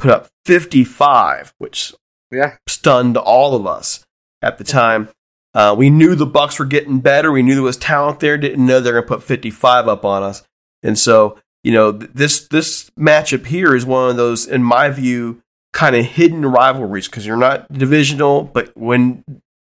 put 0.02 0.10
up 0.10 0.28
55, 0.44 1.54
which 1.58 1.94
yeah. 2.32 2.56
stunned 2.68 3.16
all 3.16 3.54
of 3.54 3.66
us 3.66 4.04
at 4.42 4.58
the 4.58 4.64
time. 4.64 5.08
Uh, 5.54 5.74
we 5.78 5.90
knew 5.90 6.16
the 6.16 6.26
Bucks 6.26 6.58
were 6.58 6.64
getting 6.64 6.98
better. 6.98 7.30
We 7.30 7.42
knew 7.42 7.54
there 7.54 7.62
was 7.62 7.76
talent 7.76 8.18
there. 8.18 8.36
Didn't 8.36 8.66
know 8.66 8.80
they're 8.80 8.94
going 8.94 9.04
to 9.04 9.08
put 9.08 9.22
55 9.22 9.86
up 9.86 10.04
on 10.04 10.24
us. 10.24 10.42
And 10.82 10.98
so, 10.98 11.38
you 11.62 11.72
know, 11.72 11.92
this 11.92 12.48
this 12.48 12.90
matchup 12.98 13.46
here 13.46 13.76
is 13.76 13.86
one 13.86 14.10
of 14.10 14.16
those, 14.16 14.46
in 14.46 14.64
my 14.64 14.88
view, 14.88 15.40
kind 15.72 15.94
of 15.94 16.04
hidden 16.04 16.44
rivalries 16.44 17.06
because 17.06 17.24
you're 17.24 17.36
not 17.36 17.72
divisional. 17.72 18.42
But 18.42 18.76
when 18.76 19.22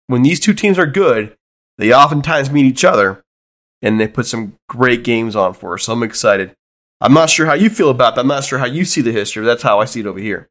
when 0.07 0.23
these 0.23 0.39
two 0.39 0.55
teams 0.55 0.79
are 0.79 0.87
good, 0.87 1.37
they 1.77 1.93
oftentimes 1.93 2.49
meet 2.49 2.65
each 2.65 2.83
other, 2.83 3.23
and 3.83 3.99
they 3.99 4.07
put 4.07 4.25
some 4.25 4.57
great 4.67 5.03
games 5.03 5.35
on 5.35 5.53
for 5.53 5.75
us. 5.75 5.83
So 5.83 5.93
I'm 5.93 6.01
excited. 6.01 6.55
I'm 7.03 7.13
not 7.13 7.29
sure 7.29 7.45
how 7.45 7.53
you 7.53 7.69
feel 7.69 7.89
about 7.89 8.15
that. 8.15 8.21
I'm 8.21 8.27
not 8.27 8.45
sure 8.45 8.57
how 8.57 8.65
you 8.65 8.85
see 8.85 9.01
the 9.01 9.11
history. 9.11 9.43
that's 9.43 9.61
how 9.61 9.79
I 9.79 9.85
see 9.85 9.99
it 9.99 10.07
over 10.07 10.19
here. 10.19 10.49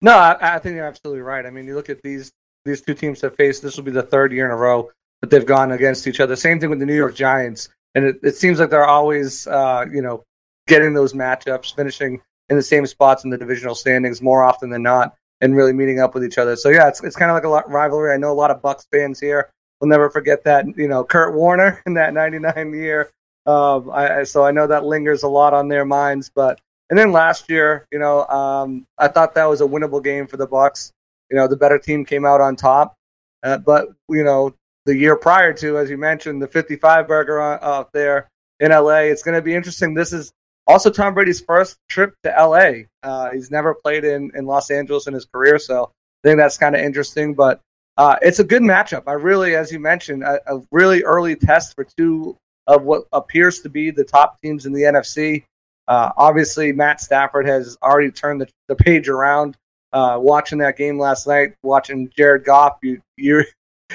No, 0.00 0.12
I, 0.12 0.54
I, 0.54 0.58
think 0.60 0.76
you're 0.76 0.86
absolutely 0.86 1.22
right. 1.22 1.44
I 1.44 1.50
mean, 1.50 1.66
you 1.66 1.74
look 1.74 1.90
at 1.90 2.00
these 2.02 2.30
these 2.64 2.80
two 2.80 2.94
teams 2.94 3.20
have 3.22 3.34
faced. 3.34 3.62
This 3.62 3.76
will 3.76 3.82
be 3.82 3.90
the 3.90 4.02
third 4.02 4.32
year 4.32 4.44
in 4.44 4.52
a 4.52 4.56
row 4.56 4.90
that 5.20 5.30
they've 5.30 5.44
gone 5.44 5.72
against 5.72 6.06
each 6.06 6.20
other. 6.20 6.36
Same 6.36 6.60
thing 6.60 6.70
with 6.70 6.78
the 6.78 6.86
New 6.86 6.94
York 6.94 7.16
Giants, 7.16 7.70
and 7.94 8.04
it, 8.04 8.20
it 8.22 8.36
seems 8.36 8.60
like 8.60 8.70
they're 8.70 8.86
always, 8.86 9.46
uh, 9.48 9.84
you 9.90 10.00
know, 10.00 10.22
getting 10.68 10.94
those 10.94 11.12
matchups, 11.12 11.74
finishing 11.74 12.20
in 12.48 12.56
the 12.56 12.62
same 12.62 12.86
spots 12.86 13.24
in 13.24 13.30
the 13.30 13.38
divisional 13.38 13.74
standings 13.74 14.22
more 14.22 14.44
often 14.44 14.70
than 14.70 14.82
not, 14.82 15.16
and 15.40 15.56
really 15.56 15.72
meeting 15.72 15.98
up 15.98 16.14
with 16.14 16.24
each 16.24 16.38
other. 16.38 16.54
So 16.54 16.68
yeah, 16.68 16.86
it's 16.86 17.02
it's 17.02 17.16
kind 17.16 17.30
of 17.30 17.34
like 17.34 17.44
a 17.44 17.48
lot, 17.48 17.68
rivalry. 17.68 18.12
I 18.12 18.16
know 18.16 18.30
a 18.30 18.34
lot 18.34 18.52
of 18.52 18.62
Bucks 18.62 18.86
fans 18.92 19.18
here 19.18 19.50
will 19.80 19.88
never 19.88 20.08
forget 20.08 20.44
that. 20.44 20.66
You 20.76 20.86
know, 20.86 21.02
Kurt 21.02 21.34
Warner 21.34 21.82
in 21.86 21.94
that 21.94 22.14
'99 22.14 22.74
year 22.74 23.10
um, 23.46 23.90
I, 23.90 24.24
so 24.24 24.44
I 24.44 24.50
know 24.52 24.66
that 24.66 24.84
lingers 24.84 25.22
a 25.22 25.28
lot 25.28 25.54
on 25.54 25.68
their 25.68 25.84
minds. 25.84 26.30
But 26.34 26.60
and 26.90 26.98
then 26.98 27.12
last 27.12 27.50
year, 27.50 27.86
you 27.92 27.98
know, 27.98 28.26
um, 28.26 28.86
I 28.98 29.08
thought 29.08 29.34
that 29.34 29.46
was 29.46 29.60
a 29.60 29.66
winnable 29.66 30.02
game 30.02 30.26
for 30.26 30.36
the 30.36 30.46
Bucks. 30.46 30.92
You 31.30 31.36
know, 31.36 31.48
the 31.48 31.56
better 31.56 31.78
team 31.78 32.04
came 32.04 32.24
out 32.24 32.40
on 32.40 32.56
top. 32.56 32.94
Uh, 33.42 33.58
but 33.58 33.88
you 34.08 34.24
know, 34.24 34.54
the 34.86 34.96
year 34.96 35.16
prior 35.16 35.52
to, 35.54 35.78
as 35.78 35.90
you 35.90 35.98
mentioned, 35.98 36.42
the 36.42 36.48
55 36.48 37.08
burger 37.08 37.40
out 37.40 37.92
there 37.92 38.28
in 38.60 38.70
LA. 38.70 39.00
It's 39.10 39.22
going 39.22 39.34
to 39.34 39.42
be 39.42 39.54
interesting. 39.54 39.94
This 39.94 40.12
is 40.12 40.32
also 40.66 40.90
Tom 40.90 41.14
Brady's 41.14 41.40
first 41.40 41.76
trip 41.88 42.14
to 42.24 42.30
LA. 42.30 42.84
Uh, 43.02 43.30
he's 43.30 43.50
never 43.50 43.74
played 43.74 44.04
in, 44.04 44.32
in 44.34 44.46
Los 44.46 44.70
Angeles 44.70 45.06
in 45.06 45.14
his 45.14 45.26
career, 45.26 45.58
so 45.58 45.84
I 46.24 46.28
think 46.28 46.38
that's 46.38 46.58
kind 46.58 46.74
of 46.74 46.82
interesting. 46.82 47.34
But 47.34 47.60
uh, 47.96 48.16
it's 48.22 48.38
a 48.38 48.44
good 48.44 48.62
matchup. 48.62 49.04
I 49.06 49.12
really, 49.12 49.54
as 49.56 49.70
you 49.70 49.78
mentioned, 49.78 50.24
a, 50.24 50.40
a, 50.52 50.62
really 50.72 51.04
early 51.04 51.36
test 51.36 51.74
for 51.76 51.86
two 51.96 52.36
of 52.66 52.82
what 52.82 53.04
appears 53.12 53.60
to 53.60 53.68
be 53.68 53.90
the 53.90 54.04
top 54.04 54.40
teams 54.42 54.66
in 54.66 54.72
the 54.72 54.82
NFC. 54.82 55.44
Uh, 55.86 56.12
obviously, 56.16 56.72
Matt 56.72 57.00
Stafford 57.00 57.46
has 57.46 57.76
already 57.82 58.10
turned 58.10 58.40
the, 58.40 58.48
the 58.68 58.76
page 58.76 59.08
around. 59.08 59.56
Uh, 59.92 60.18
watching 60.20 60.58
that 60.58 60.76
game 60.76 60.98
last 60.98 61.26
night, 61.26 61.54
watching 61.62 62.10
Jared 62.16 62.44
Goff, 62.44 62.78
you 62.82 63.00
you 63.16 63.44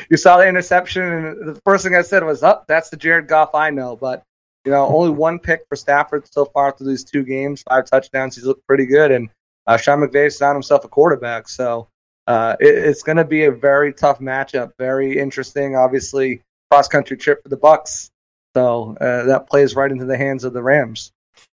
you 0.10 0.16
saw 0.16 0.38
the 0.38 0.48
interception, 0.48 1.04
and 1.04 1.56
the 1.56 1.60
first 1.66 1.84
thing 1.84 1.94
I 1.94 2.04
said 2.04 2.24
was, 2.24 2.42
"Up, 2.42 2.60
oh, 2.62 2.66
that's 2.68 2.90
the 2.90 2.96
Jared 2.96 3.28
Goff 3.28 3.54
I 3.54 3.70
know." 3.70 3.98
But 3.98 4.24
you 4.66 4.72
know, 4.72 4.88
only 4.88 5.10
one 5.10 5.40
pick 5.40 5.62
for 5.68 5.76
Stafford 5.76 6.26
so 6.32 6.46
far 6.46 6.72
through 6.72 6.88
these 6.88 7.04
two 7.04 7.24
games, 7.24 7.64
five 7.64 7.86
touchdowns. 7.86 8.36
He's 8.36 8.46
looked 8.46 8.66
pretty 8.66 8.86
good, 8.86 9.12
and 9.12 9.30
uh, 9.68 9.78
Sean 9.78 10.00
McVay's 10.00 10.38
found 10.38 10.56
himself 10.56 10.86
a 10.86 10.88
quarterback. 10.88 11.50
So 11.50 11.88
uh, 12.28 12.56
it, 12.60 12.76
it's 12.76 13.04
going 13.04 13.18
to 13.18 13.26
be 13.26 13.46
a 13.46 13.52
very 13.52 13.92
tough 13.92 14.20
matchup, 14.20 14.72
very 14.78 15.18
interesting. 15.18 15.76
Obviously, 15.76 16.42
cross 16.72 16.88
country 16.88 17.18
trip 17.18 17.44
for 17.44 17.50
the 17.50 17.58
Bucks. 17.58 18.10
So 18.56 18.98
uh, 19.00 19.26
that 19.26 19.48
plays 19.50 19.76
right 19.76 19.92
into 19.92 20.06
the 20.06 20.18
hands 20.18 20.44
of 20.44 20.54
the 20.54 20.64
Rams. 20.64 21.12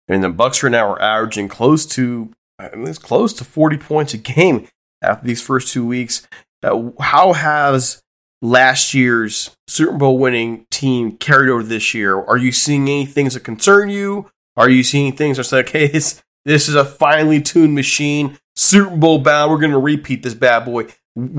And 0.09 0.23
the 0.23 0.29
Bucks 0.29 0.63
right 0.63 0.71
now 0.71 0.91
are 0.91 1.01
averaging 1.01 1.49
close 1.49 1.87
to 1.87 2.33
I 2.59 2.77
mean, 2.77 2.89
it's 2.89 2.99
close 2.99 3.33
to 3.35 3.45
40 3.45 3.79
points 3.79 4.15
a 4.15 4.19
game 4.19 4.69
after 5.03 5.27
these 5.27 5.43
first 5.43 5.73
two 5.73 5.87
weeks. 5.87 6.27
Uh, 6.63 6.91
how 7.01 7.33
has 7.33 8.03
last 8.41 8.95
year's 8.95 9.57
Super 9.67 9.97
Bowl 9.97 10.19
winning 10.19 10.67
team 10.71 11.17
carried 11.17 11.51
over 11.51 11.63
this 11.63 11.95
year? 11.95 12.19
Are 12.21 12.37
you 12.37 12.53
seeing 12.53 12.83
any 12.83 13.07
things 13.07 13.35
that 13.35 13.41
concern 13.41 13.89
you? 13.89 14.31
Are 14.57 14.69
you 14.69 14.83
seeing 14.83 15.17
things 15.17 15.39
that 15.39 15.45
say, 15.45 15.59
okay, 15.61 15.87
this, 15.89 16.23
this 16.45 16.69
is 16.69 16.75
a 16.75 16.85
finely 16.85 17.41
tuned 17.41 17.75
machine, 17.75 18.39
Super 18.55 18.97
Bowl 18.97 19.19
bound, 19.19 19.51
we're 19.51 19.59
going 19.59 19.71
to 19.71 19.79
repeat 19.79 20.23
this 20.23 20.35
bad 20.35 20.65
boy? 20.65 20.87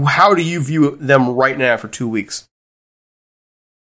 How 0.05 0.33
do 0.33 0.41
you 0.41 0.61
view 0.61 0.97
them 0.97 1.29
right 1.29 1.57
now 1.57 1.77
for 1.77 1.87
two 1.87 2.07
weeks? 2.07 2.49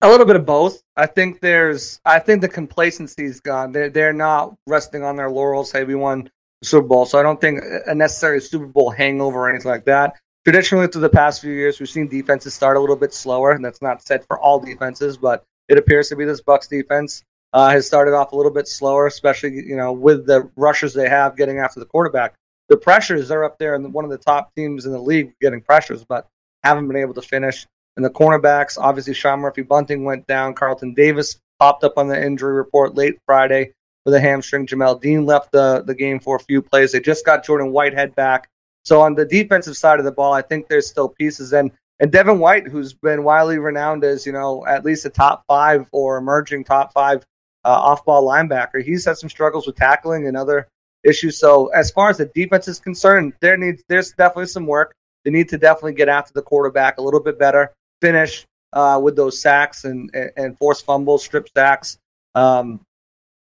A 0.01 0.09
little 0.09 0.25
bit 0.25 0.37
of 0.37 0.45
both. 0.45 0.81
I 0.95 1.07
think 1.07 1.41
there's. 1.41 1.99
I 2.05 2.19
think 2.19 2.41
the 2.41 2.47
complacency 2.47 3.25
is 3.25 3.41
gone. 3.41 3.73
They're 3.73 3.89
they're 3.89 4.13
not 4.13 4.55
resting 4.65 5.03
on 5.03 5.17
their 5.17 5.29
laurels. 5.29 5.71
Hey, 5.71 5.83
we 5.83 5.95
won 5.95 6.29
the 6.61 6.67
Super 6.67 6.87
Bowl, 6.87 7.05
so 7.05 7.19
I 7.19 7.23
don't 7.23 7.41
think 7.41 7.61
a 7.85 7.93
necessary 7.93 8.39
Super 8.39 8.65
Bowl 8.65 8.91
hangover 8.91 9.39
or 9.39 9.49
anything 9.49 9.69
like 9.69 9.85
that. 9.85 10.15
Traditionally, 10.45 10.87
through 10.87 11.01
the 11.01 11.09
past 11.09 11.41
few 11.41 11.51
years, 11.51 11.79
we've 11.79 11.89
seen 11.89 12.07
defenses 12.07 12.53
start 12.53 12.77
a 12.77 12.79
little 12.79 12.95
bit 12.95 13.13
slower, 13.13 13.51
and 13.51 13.63
that's 13.63 13.81
not 13.81 14.01
said 14.01 14.25
for 14.25 14.39
all 14.39 14.59
defenses, 14.59 15.17
but 15.17 15.43
it 15.67 15.77
appears 15.77 16.07
to 16.09 16.15
be 16.15 16.23
this 16.23 16.41
Bucks 16.41 16.67
defense 16.67 17.23
uh, 17.51 17.69
has 17.69 17.85
started 17.85 18.13
off 18.13 18.31
a 18.31 18.35
little 18.37 18.53
bit 18.53 18.69
slower, 18.69 19.05
especially 19.05 19.51
you 19.53 19.75
know 19.75 19.91
with 19.91 20.25
the 20.25 20.49
rushers 20.55 20.93
they 20.93 21.09
have 21.09 21.35
getting 21.35 21.59
after 21.59 21.81
the 21.81 21.85
quarterback. 21.85 22.35
The 22.69 22.77
pressures 22.77 23.27
they're 23.27 23.43
up 23.43 23.57
there 23.57 23.75
and 23.75 23.93
one 23.93 24.05
of 24.05 24.11
the 24.11 24.17
top 24.17 24.55
teams 24.55 24.85
in 24.85 24.93
the 24.93 25.01
league 25.01 25.33
getting 25.41 25.59
pressures, 25.59 26.05
but 26.05 26.27
haven't 26.63 26.87
been 26.87 26.97
able 26.97 27.15
to 27.15 27.21
finish. 27.21 27.67
And 27.99 28.05
the 28.05 28.09
cornerbacks, 28.09 28.77
obviously, 28.79 29.13
Sean 29.13 29.41
Murphy 29.41 29.61
Bunting 29.61 30.05
went 30.05 30.25
down. 30.25 30.53
Carlton 30.53 30.93
Davis 30.93 31.37
popped 31.59 31.83
up 31.83 31.97
on 31.97 32.07
the 32.07 32.25
injury 32.25 32.53
report 32.53 32.95
late 32.95 33.19
Friday 33.25 33.73
with 34.05 34.13
a 34.13 34.21
hamstring. 34.21 34.65
Jamel 34.65 35.01
Dean 35.01 35.25
left 35.25 35.51
the, 35.51 35.83
the 35.85 35.93
game 35.93 36.21
for 36.21 36.37
a 36.37 36.39
few 36.39 36.61
plays. 36.61 36.93
They 36.93 37.01
just 37.01 37.25
got 37.25 37.43
Jordan 37.43 37.73
Whitehead 37.73 38.15
back. 38.15 38.47
So 38.85 39.01
on 39.01 39.15
the 39.15 39.25
defensive 39.25 39.75
side 39.75 39.99
of 39.99 40.05
the 40.05 40.13
ball, 40.13 40.31
I 40.31 40.41
think 40.41 40.69
there's 40.69 40.87
still 40.87 41.09
pieces. 41.09 41.51
And 41.51 41.71
and 41.99 42.09
Devin 42.09 42.39
White, 42.39 42.69
who's 42.69 42.93
been 42.93 43.25
widely 43.25 43.57
renowned 43.57 44.05
as 44.05 44.25
you 44.25 44.31
know 44.31 44.65
at 44.65 44.85
least 44.85 45.05
a 45.05 45.09
top 45.09 45.43
five 45.45 45.85
or 45.91 46.15
emerging 46.15 46.63
top 46.63 46.93
five 46.93 47.25
uh, 47.65 47.67
off-ball 47.67 48.25
linebacker, 48.25 48.81
he's 48.81 49.03
had 49.03 49.17
some 49.17 49.29
struggles 49.29 49.67
with 49.67 49.75
tackling 49.75 50.25
and 50.25 50.37
other 50.37 50.69
issues. 51.03 51.37
So 51.37 51.67
as 51.75 51.91
far 51.91 52.09
as 52.09 52.15
the 52.15 52.31
defense 52.33 52.69
is 52.69 52.79
concerned, 52.79 53.33
there 53.41 53.57
needs 53.57 53.83
there's 53.89 54.13
definitely 54.13 54.45
some 54.45 54.67
work. 54.67 54.95
They 55.25 55.31
need 55.31 55.49
to 55.49 55.57
definitely 55.57 55.95
get 55.95 56.07
after 56.07 56.31
the 56.31 56.41
quarterback 56.41 56.97
a 56.97 57.01
little 57.01 57.19
bit 57.19 57.37
better 57.37 57.73
finish 58.01 58.45
uh, 58.73 58.99
with 59.01 59.15
those 59.15 59.41
sacks 59.41 59.85
and, 59.85 60.13
and 60.37 60.57
force 60.57 60.81
fumbles, 60.81 61.23
strip 61.23 61.47
sacks. 61.55 61.97
Um, 62.35 62.81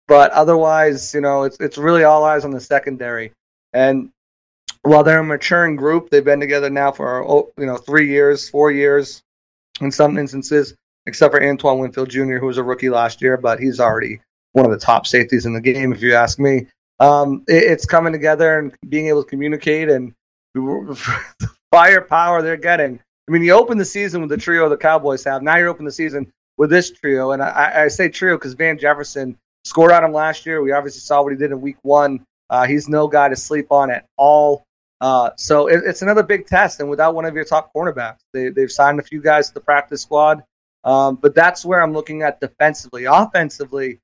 but 0.08 0.32
otherwise, 0.32 1.14
you 1.14 1.20
know, 1.20 1.44
it's 1.44 1.58
it's 1.60 1.78
really 1.78 2.04
all 2.04 2.24
eyes 2.24 2.44
on 2.44 2.50
the 2.50 2.60
secondary. 2.60 3.32
And 3.72 4.10
while 4.82 5.04
they're 5.04 5.20
a 5.20 5.24
maturing 5.24 5.76
group, 5.76 6.10
they've 6.10 6.24
been 6.24 6.40
together 6.40 6.70
now 6.70 6.90
for 6.90 7.24
oh, 7.24 7.52
you 7.56 7.66
know 7.66 7.76
three 7.76 8.08
years, 8.08 8.48
four 8.48 8.72
years, 8.72 9.22
in 9.80 9.92
some 9.92 10.18
instances, 10.18 10.74
except 11.06 11.32
for 11.32 11.42
Antoine 11.42 11.78
Winfield 11.78 12.10
Jr., 12.10 12.38
who 12.38 12.46
was 12.46 12.58
a 12.58 12.62
rookie 12.62 12.90
last 12.90 13.22
year, 13.22 13.36
but 13.36 13.60
he's 13.60 13.80
already 13.80 14.20
one 14.52 14.64
of 14.64 14.72
the 14.72 14.78
top 14.78 15.06
safeties 15.06 15.46
in 15.46 15.52
the 15.52 15.60
game, 15.60 15.92
if 15.92 16.02
you 16.02 16.14
ask 16.14 16.38
me. 16.38 16.66
Um, 16.98 17.44
it, 17.46 17.62
it's 17.62 17.86
coming 17.86 18.12
together 18.12 18.58
and 18.58 18.74
being 18.88 19.06
able 19.06 19.22
to 19.22 19.30
communicate 19.30 19.88
and 19.88 20.12
the 20.54 21.18
firepower 21.70 22.42
they're 22.42 22.56
getting. 22.56 23.00
I 23.30 23.32
mean, 23.32 23.44
you 23.44 23.52
open 23.52 23.78
the 23.78 23.84
season 23.84 24.22
with 24.22 24.30
the 24.30 24.36
trio 24.36 24.68
the 24.68 24.76
Cowboys 24.76 25.22
have. 25.22 25.40
Now 25.40 25.56
you're 25.56 25.68
opening 25.68 25.86
the 25.86 25.92
season 25.92 26.32
with 26.56 26.68
this 26.68 26.90
trio, 26.90 27.30
and 27.30 27.40
I, 27.40 27.84
I 27.84 27.88
say 27.88 28.08
trio 28.08 28.34
because 28.34 28.54
Van 28.54 28.76
Jefferson 28.76 29.38
scored 29.62 29.92
on 29.92 30.02
him 30.02 30.12
last 30.12 30.46
year. 30.46 30.60
We 30.60 30.72
obviously 30.72 31.02
saw 31.02 31.22
what 31.22 31.30
he 31.30 31.38
did 31.38 31.52
in 31.52 31.60
Week 31.60 31.76
One. 31.82 32.26
Uh, 32.50 32.66
he's 32.66 32.88
no 32.88 33.06
guy 33.06 33.28
to 33.28 33.36
sleep 33.36 33.70
on 33.70 33.92
at 33.92 34.04
all. 34.16 34.64
Uh, 35.00 35.30
so 35.36 35.68
it, 35.68 35.82
it's 35.86 36.02
another 36.02 36.24
big 36.24 36.48
test, 36.48 36.80
and 36.80 36.90
without 36.90 37.14
one 37.14 37.24
of 37.24 37.36
your 37.36 37.44
top 37.44 37.72
cornerbacks, 37.72 38.18
they, 38.32 38.48
they've 38.48 38.72
signed 38.72 38.98
a 38.98 39.04
few 39.04 39.22
guys 39.22 39.46
to 39.46 39.54
the 39.54 39.60
practice 39.60 40.02
squad. 40.02 40.42
Um, 40.82 41.14
but 41.14 41.32
that's 41.32 41.64
where 41.64 41.80
I'm 41.80 41.92
looking 41.92 42.22
at 42.22 42.40
defensively. 42.40 43.04
Offensively, 43.04 44.00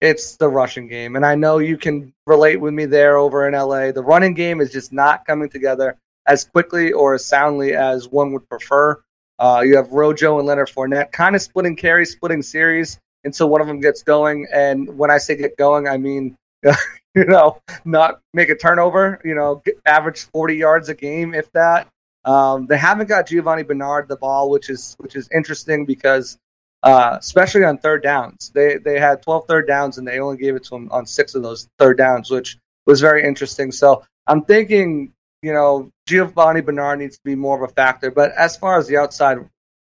it's 0.00 0.36
the 0.36 0.48
rushing 0.48 0.86
game, 0.86 1.16
and 1.16 1.26
I 1.26 1.34
know 1.34 1.58
you 1.58 1.78
can 1.78 2.14
relate 2.28 2.60
with 2.60 2.74
me 2.74 2.84
there 2.84 3.16
over 3.16 3.48
in 3.48 3.54
LA. 3.54 3.90
The 3.90 4.04
running 4.04 4.34
game 4.34 4.60
is 4.60 4.70
just 4.70 4.92
not 4.92 5.26
coming 5.26 5.48
together 5.48 5.96
as 6.28 6.44
quickly 6.44 6.92
or 6.92 7.14
as 7.14 7.24
soundly 7.24 7.74
as 7.74 8.06
one 8.06 8.32
would 8.32 8.48
prefer. 8.48 9.02
Uh, 9.38 9.62
you 9.64 9.76
have 9.76 9.90
Rojo 9.90 10.38
and 10.38 10.46
Leonard 10.46 10.68
Fournette 10.68 11.10
kind 11.10 11.34
of 11.34 11.42
splitting 11.42 11.74
carries, 11.74 12.12
splitting 12.12 12.42
series 12.42 13.00
until 13.24 13.48
one 13.48 13.60
of 13.60 13.66
them 13.66 13.80
gets 13.80 14.02
going. 14.02 14.46
And 14.52 14.98
when 14.98 15.10
I 15.10 15.18
say 15.18 15.36
get 15.36 15.56
going, 15.56 15.88
I 15.88 15.96
mean, 15.96 16.36
you 16.62 17.24
know, 17.24 17.60
not 17.84 18.20
make 18.34 18.50
a 18.50 18.56
turnover, 18.56 19.20
you 19.24 19.34
know, 19.34 19.62
average 19.86 20.28
40 20.32 20.56
yards 20.56 20.88
a 20.88 20.94
game, 20.94 21.34
if 21.34 21.50
that. 21.52 21.88
Um, 22.24 22.66
they 22.66 22.76
haven't 22.76 23.08
got 23.08 23.28
Giovani 23.28 23.62
Bernard 23.62 24.08
the 24.08 24.16
ball, 24.16 24.50
which 24.50 24.68
is 24.68 24.96
which 24.98 25.16
is 25.16 25.28
interesting 25.32 25.86
because 25.86 26.36
uh, 26.82 27.16
especially 27.18 27.64
on 27.64 27.78
third 27.78 28.02
downs. 28.02 28.50
They 28.54 28.76
they 28.76 28.98
had 28.98 29.22
12 29.22 29.46
third 29.46 29.66
downs 29.66 29.96
and 29.96 30.06
they 30.06 30.18
only 30.18 30.36
gave 30.36 30.56
it 30.56 30.64
to 30.64 30.74
him 30.74 30.88
on 30.90 31.06
six 31.06 31.34
of 31.34 31.42
those 31.42 31.68
third 31.78 31.96
downs, 31.96 32.30
which 32.30 32.58
was 32.86 33.00
very 33.00 33.24
interesting. 33.24 33.72
So 33.72 34.04
I'm 34.26 34.42
thinking 34.42 35.12
you 35.42 35.52
know, 35.52 35.90
Giovani 36.08 36.62
Bernard 36.62 37.00
needs 37.00 37.16
to 37.16 37.22
be 37.22 37.34
more 37.34 37.62
of 37.62 37.70
a 37.70 37.72
factor. 37.74 38.10
But 38.10 38.32
as 38.32 38.56
far 38.56 38.78
as 38.78 38.86
the 38.86 38.96
outside 38.96 39.38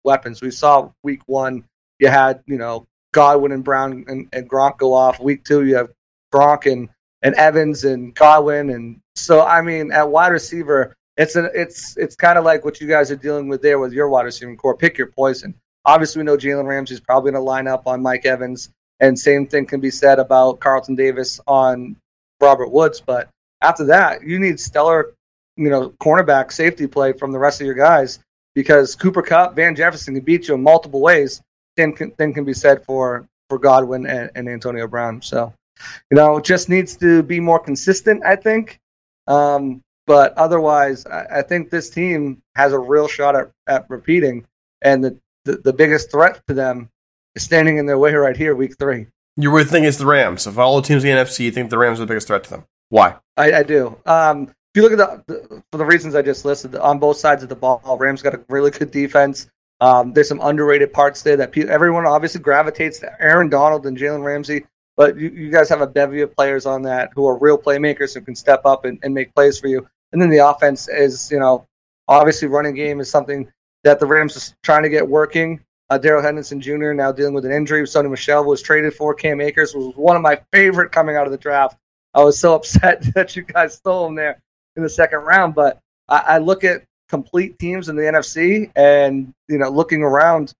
weapons, 0.03 0.39
we 0.39 0.51
saw 0.51 0.91
week 1.01 1.21
one, 1.25 1.63
you 1.97 2.09
had, 2.09 2.43
you 2.45 2.57
know, 2.57 2.85
Godwin 3.11 3.51
and 3.51 3.63
Brown 3.63 4.05
and, 4.07 4.29
and 4.31 4.49
Gronk 4.49 4.77
go 4.77 4.93
off. 4.93 5.19
Week 5.19 5.43
two, 5.43 5.65
you 5.65 5.75
have 5.75 5.91
Gronk 6.31 6.71
and, 6.71 6.89
and 7.23 7.33
Evans 7.35 7.85
and 7.85 8.13
Godwin. 8.13 8.69
And 8.69 9.01
so, 9.15 9.43
I 9.43 9.61
mean, 9.63 9.91
at 9.91 10.09
wide 10.09 10.31
receiver, 10.31 10.95
it's 11.17 11.35
an, 11.35 11.49
it's 11.55 11.97
it's 11.97 12.15
kind 12.15 12.37
of 12.37 12.45
like 12.45 12.63
what 12.63 12.79
you 12.79 12.87
guys 12.87 13.09
are 13.09 13.15
dealing 13.15 13.47
with 13.47 13.63
there 13.63 13.79
with 13.79 13.91
your 13.91 14.07
wide 14.07 14.25
receiving 14.25 14.57
corps. 14.57 14.77
Pick 14.77 14.97
your 14.99 15.07
poison. 15.07 15.55
Obviously, 15.85 16.19
we 16.19 16.25
know 16.25 16.37
Jalen 16.37 16.67
Ramsey's 16.67 16.99
probably 16.99 17.31
going 17.31 17.41
to 17.41 17.45
line 17.45 17.67
up 17.67 17.87
on 17.87 18.01
Mike 18.01 18.25
Evans, 18.27 18.69
and 18.99 19.17
same 19.17 19.47
thing 19.47 19.65
can 19.65 19.81
be 19.81 19.89
said 19.89 20.19
about 20.19 20.59
Carlton 20.59 20.95
Davis 20.95 21.39
on 21.47 21.97
Robert 22.39 22.71
Woods. 22.71 23.01
But 23.01 23.29
after 23.61 23.85
that, 23.85 24.23
you 24.23 24.39
need 24.39 24.59
stellar 24.59 25.13
you 25.55 25.69
know, 25.69 25.89
cornerback 26.01 26.51
safety 26.51 26.87
play 26.87 27.13
from 27.13 27.31
the 27.31 27.39
rest 27.39 27.61
of 27.61 27.65
your 27.65 27.75
guys 27.75 28.19
because 28.55 28.95
Cooper 28.95 29.21
Kupp, 29.21 29.55
Van 29.55 29.75
Jefferson 29.75 30.15
can 30.15 30.23
beat 30.23 30.47
you 30.47 30.55
in 30.55 30.63
multiple 30.63 31.01
ways. 31.01 31.41
Then 31.77 31.93
can, 31.93 32.13
then 32.17 32.33
can 32.33 32.43
be 32.43 32.53
said 32.53 32.83
for 32.85 33.27
for 33.51 33.59
Godwin 33.59 34.05
and, 34.05 34.31
and 34.35 34.47
Antonio 34.47 34.87
Brown. 34.87 35.21
So, 35.21 35.53
you 36.09 36.15
know, 36.15 36.39
just 36.39 36.69
needs 36.69 36.95
to 36.97 37.21
be 37.21 37.41
more 37.41 37.59
consistent, 37.59 38.23
I 38.25 38.37
think. 38.37 38.79
Um, 39.27 39.81
but 40.07 40.33
otherwise, 40.37 41.05
I, 41.05 41.39
I, 41.39 41.41
think 41.41 41.69
this 41.69 41.89
team 41.89 42.41
has 42.55 42.71
a 42.71 42.79
real 42.79 43.09
shot 43.09 43.35
at, 43.35 43.51
at 43.67 43.89
repeating. 43.89 44.45
And 44.81 45.03
the, 45.03 45.17
the, 45.43 45.57
the 45.57 45.73
biggest 45.73 46.11
threat 46.11 46.41
to 46.47 46.53
them 46.53 46.89
is 47.35 47.43
standing 47.43 47.77
in 47.77 47.85
their 47.85 47.97
way 47.97 48.13
right 48.13 48.35
here, 48.37 48.55
week 48.55 48.77
three. 48.79 49.07
Your 49.35 49.51
weird 49.51 49.69
thing 49.69 49.83
is 49.83 49.97
the 49.97 50.05
Rams. 50.05 50.47
Of 50.47 50.57
all 50.57 50.79
the 50.79 50.87
teams 50.87 51.03
in 51.03 51.13
the 51.13 51.21
NFC, 51.21 51.41
you 51.41 51.51
think 51.51 51.69
the 51.69 51.77
Rams 51.77 51.99
are 51.99 52.03
the 52.03 52.07
biggest 52.07 52.27
threat 52.27 52.45
to 52.45 52.49
them. 52.49 52.65
Why? 52.89 53.15
I, 53.35 53.53
I 53.53 53.63
do. 53.63 53.97
Um, 54.05 54.53
if 54.73 54.81
you 54.81 54.87
look 54.87 54.97
at 54.97 55.25
the, 55.27 55.33
the, 55.33 55.63
for 55.69 55.77
the 55.77 55.85
reasons 55.85 56.15
I 56.15 56.21
just 56.21 56.45
listed 56.45 56.75
on 56.75 56.97
both 56.97 57.17
sides 57.17 57.43
of 57.43 57.49
the 57.49 57.55
ball, 57.55 57.81
Rams 57.99 58.21
got 58.21 58.35
a 58.35 58.41
really 58.47 58.71
good 58.71 58.89
defense. 58.89 59.49
Um, 59.81 60.13
there's 60.13 60.29
some 60.29 60.39
underrated 60.39 60.93
parts 60.93 61.23
there 61.23 61.35
that 61.37 61.51
pe- 61.51 61.67
everyone 61.67 62.05
obviously 62.05 62.39
gravitates 62.39 62.99
to 62.99 63.11
Aaron 63.21 63.49
Donald 63.49 63.85
and 63.85 63.97
Jalen 63.97 64.23
Ramsey, 64.23 64.65
but 64.95 65.17
you, 65.17 65.29
you, 65.29 65.51
guys 65.51 65.67
have 65.69 65.81
a 65.81 65.87
bevy 65.87 66.21
of 66.21 66.33
players 66.33 66.65
on 66.65 66.83
that 66.83 67.09
who 67.15 67.25
are 67.25 67.37
real 67.37 67.57
playmakers 67.57 68.13
who 68.13 68.21
can 68.21 68.35
step 68.35 68.65
up 68.65 68.85
and, 68.85 68.99
and 69.03 69.13
make 69.13 69.33
plays 69.33 69.59
for 69.59 69.67
you. 69.67 69.85
And 70.13 70.21
then 70.21 70.29
the 70.29 70.37
offense 70.37 70.87
is, 70.87 71.29
you 71.31 71.39
know, 71.39 71.67
obviously 72.07 72.47
running 72.47 72.75
game 72.75 73.01
is 73.01 73.09
something 73.09 73.51
that 73.83 73.99
the 73.99 74.05
Rams 74.05 74.37
are 74.37 74.55
trying 74.63 74.83
to 74.83 74.89
get 74.89 75.05
working. 75.05 75.59
Uh, 75.89 75.97
Darrell 75.97 76.23
Henderson 76.23 76.61
Jr. 76.61 76.93
now 76.93 77.11
dealing 77.11 77.33
with 77.33 77.45
an 77.45 77.51
injury. 77.51 77.81
Sony 77.83 78.09
Michel 78.09 78.45
was 78.45 78.61
traded 78.61 78.93
for. 78.93 79.13
Cam 79.13 79.41
Akers 79.41 79.75
was 79.75 79.93
one 79.97 80.15
of 80.15 80.21
my 80.21 80.39
favorite 80.53 80.93
coming 80.93 81.17
out 81.17 81.25
of 81.25 81.31
the 81.31 81.37
draft. 81.37 81.77
I 82.13 82.23
was 82.23 82.39
so 82.39 82.55
upset 82.55 83.01
that 83.15 83.35
you 83.35 83.41
guys 83.41 83.73
stole 83.73 84.07
him 84.07 84.15
there 84.15 84.41
in 84.75 84.83
the 84.83 84.89
second 84.89 85.19
round. 85.19 85.55
But 85.55 85.79
I, 86.07 86.19
I 86.19 86.37
look 86.37 86.63
at 86.63 86.83
complete 87.11 87.59
teams 87.59 87.89
in 87.89 87.95
the 87.95 88.03
NFC 88.03 88.71
and, 88.75 89.33
you 89.49 89.57
know, 89.57 89.69
looking 89.69 90.01
around, 90.01 90.53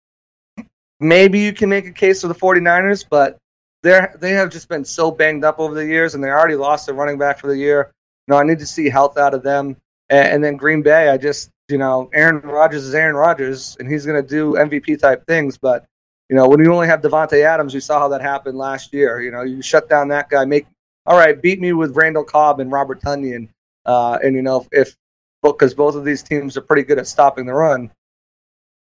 maybe 1.00 1.40
you 1.40 1.54
can 1.54 1.70
make 1.70 1.88
a 1.88 1.92
case 1.92 2.22
for 2.22 2.28
the 2.28 2.36
49ers, 2.36 3.06
but 3.10 3.38
they're, 3.84 4.16
they 4.20 4.32
have 4.32 4.52
just 4.52 4.68
been 4.70 4.86
so 4.86 5.12
banged 5.12 5.44
up 5.44 5.60
over 5.60 5.74
the 5.74 5.86
years 5.86 6.14
and 6.14 6.24
they 6.24 6.30
already 6.30 6.56
lost 6.56 6.86
their 6.86 6.96
running 6.96 7.18
back 7.18 7.40
for 7.40 7.48
the 7.48 7.58
year. 7.58 7.92
You 8.28 8.34
know, 8.34 8.38
I 8.38 8.44
need 8.44 8.60
to 8.60 8.68
see 8.68 8.90
health 8.90 9.18
out 9.18 9.34
of 9.34 9.44
them. 9.44 9.78
And, 10.10 10.28
and 10.28 10.44
then 10.44 10.58
Green 10.58 10.82
Bay, 10.82 11.10
I 11.10 11.18
just, 11.18 11.50
you 11.70 11.78
know, 11.78 12.10
Aaron 12.14 12.42
Rodgers 12.42 12.84
is 12.84 12.94
Aaron 12.94 13.16
Rodgers 13.16 13.78
and 13.80 13.90
he's 13.90 14.06
going 14.06 14.22
to 14.22 14.28
do 14.28 14.54
MVP 14.54 15.00
type 15.00 15.26
things. 15.26 15.58
But, 15.58 15.86
you 16.30 16.36
know, 16.36 16.50
when 16.50 16.60
you 16.60 16.74
only 16.74 16.88
have 16.88 17.02
Davante 17.02 17.44
Adams, 17.46 17.74
we 17.74 17.80
saw 17.80 18.00
how 18.00 18.10
that 18.10 18.22
happened 18.22 18.58
last 18.58 18.94
year. 18.94 19.22
You 19.22 19.32
know, 19.32 19.44
you 19.44 19.62
shut 19.62 19.90
down 19.90 20.10
that 20.10 20.30
guy, 20.30 20.44
make, 20.44 20.68
all 21.06 21.18
right, 21.18 21.42
beat 21.42 21.62
me 21.62 21.72
with 21.72 21.96
Randall 21.96 22.26
Cobb 22.26 22.60
and 22.60 22.72
Robert 22.72 23.02
Tonyan 23.02 23.48
uh, 23.86 24.18
and 24.24 24.36
you 24.36 24.42
know, 24.42 24.66
if 24.72 24.96
because 25.42 25.74
both 25.74 25.96
of 25.96 26.06
these 26.06 26.22
teams 26.22 26.56
are 26.58 26.62
pretty 26.62 26.84
good 26.84 27.00
at 27.00 27.08
stopping 27.08 27.46
the 27.46 27.54
run, 27.54 27.92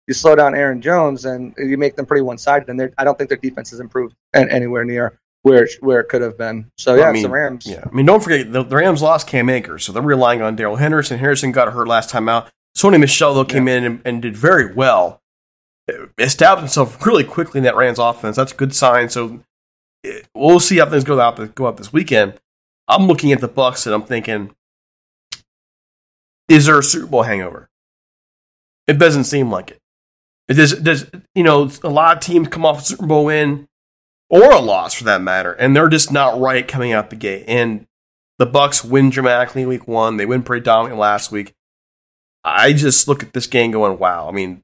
you 0.08 0.14
slow 0.14 0.36
down 0.36 0.56
Aaron 0.56 0.82
Jones 0.82 1.26
and 1.26 1.54
you 1.58 1.78
make 1.78 1.96
them 1.96 2.06
pretty 2.06 2.24
one-sided. 2.24 2.68
And 2.70 2.94
I 2.98 3.04
don't 3.04 3.18
think 3.18 3.30
their 3.30 3.38
defense 3.38 3.70
has 3.70 3.80
improved 3.80 4.16
and 4.34 4.50
anywhere 4.50 4.84
near 4.84 5.20
where 5.44 5.68
where 5.80 6.00
it 6.00 6.10
could 6.10 6.22
have 6.22 6.38
been. 6.38 6.72
So 6.78 6.96
yeah, 6.96 7.06
I 7.06 7.12
mean, 7.12 7.24
the 7.24 7.30
Rams. 7.30 7.66
Yeah, 7.66 7.84
I 7.86 7.94
mean, 7.94 8.06
don't 8.06 8.24
forget 8.24 8.52
the, 8.52 8.64
the, 8.64 8.76
Rams 8.76 9.02
lost 9.02 9.28
Cam 9.28 9.50
Akers, 9.50 9.86
so 9.86 9.92
they're 9.92 10.02
relying 10.02 10.42
on 10.42 10.56
Darrell 10.56 10.76
Henderson. 10.76 11.20
Harrison 11.20 11.52
got 11.52 11.72
hurt 11.72 11.88
last 11.88 12.10
time 12.10 12.30
out. 12.30 12.50
Sony 12.78 13.00
Michel 13.00 13.34
though 13.34 13.46
came 13.46 13.68
yeah. 13.68 13.76
in 13.76 13.84
and, 13.84 14.02
and, 14.06 14.22
did 14.22 14.36
very 14.36 14.74
well, 14.74 15.22
established 16.18 16.76
himself 16.76 17.06
really 17.06 17.24
quickly 17.24 17.60
in 17.60 17.64
that 17.64 17.76
Rams 17.76 18.00
offense. 18.00 18.36
That's 18.36 18.54
a 18.54 18.56
good 18.56 18.74
sign. 18.74 19.10
So 19.10 19.42
eh, 20.04 20.22
we'll 20.34 20.60
see 20.60 20.78
how 20.78 20.86
things 20.90 21.04
go 21.04 21.20
out 21.20 21.56
go 21.56 21.68
out 21.68 21.78
this 21.78 21.92
weekend. 21.92 22.40
I'm 22.88 23.08
looking 23.08 23.32
at 23.32 23.42
the 23.42 23.48
Bucks 23.48 23.86
and 23.86 23.96
I'm 23.96 24.04
thinking 24.04 24.52
is 26.52 26.66
there 26.66 26.80
a 26.80 26.84
Super 26.84 27.08
Bowl 27.08 27.24
hangover? 27.24 27.70
It 28.88 29.00
doesn't 29.00 29.24
seem 29.24 29.50
like 29.50 29.72
it. 29.72 29.80
Does, 30.48 30.74
does 30.74 31.10
you 31.34 31.44
know, 31.44 31.72
a 31.84 31.90
lot 31.90 32.18
of 32.18 32.24
teams 32.24 32.50
come 32.50 32.66
off 32.66 32.82
a 32.82 32.84
Super 32.84 33.08
Bowl 33.08 33.26
win 33.26 33.68
or 34.30 34.52
a 34.52 34.60
loss 34.60 34.94
for 34.94 35.06
that 35.06 35.22
matter, 35.22 35.54
and 35.54 35.76
they're 35.76 35.88
just 35.88 36.12
not 36.12 36.40
right 36.40 36.68
coming 36.68 36.92
out 36.92 37.10
the 37.10 37.16
gate. 37.16 37.46
And 37.48 37.88
the 38.38 38.46
Bucks 38.46 38.84
win 38.84 39.10
dramatically 39.10 39.62
in 39.62 39.70
week 39.70 39.88
one. 39.88 40.18
They 40.18 40.26
win 40.26 40.44
pretty 40.44 40.64
dominantly 40.64 41.00
last 41.00 41.32
week. 41.32 41.54
I 42.44 42.74
just 42.74 43.08
look 43.08 43.24
at 43.24 43.34
this 43.34 43.48
game 43.48 43.72
going, 43.72 43.98
wow. 43.98 44.28
I 44.28 44.32
mean, 44.32 44.64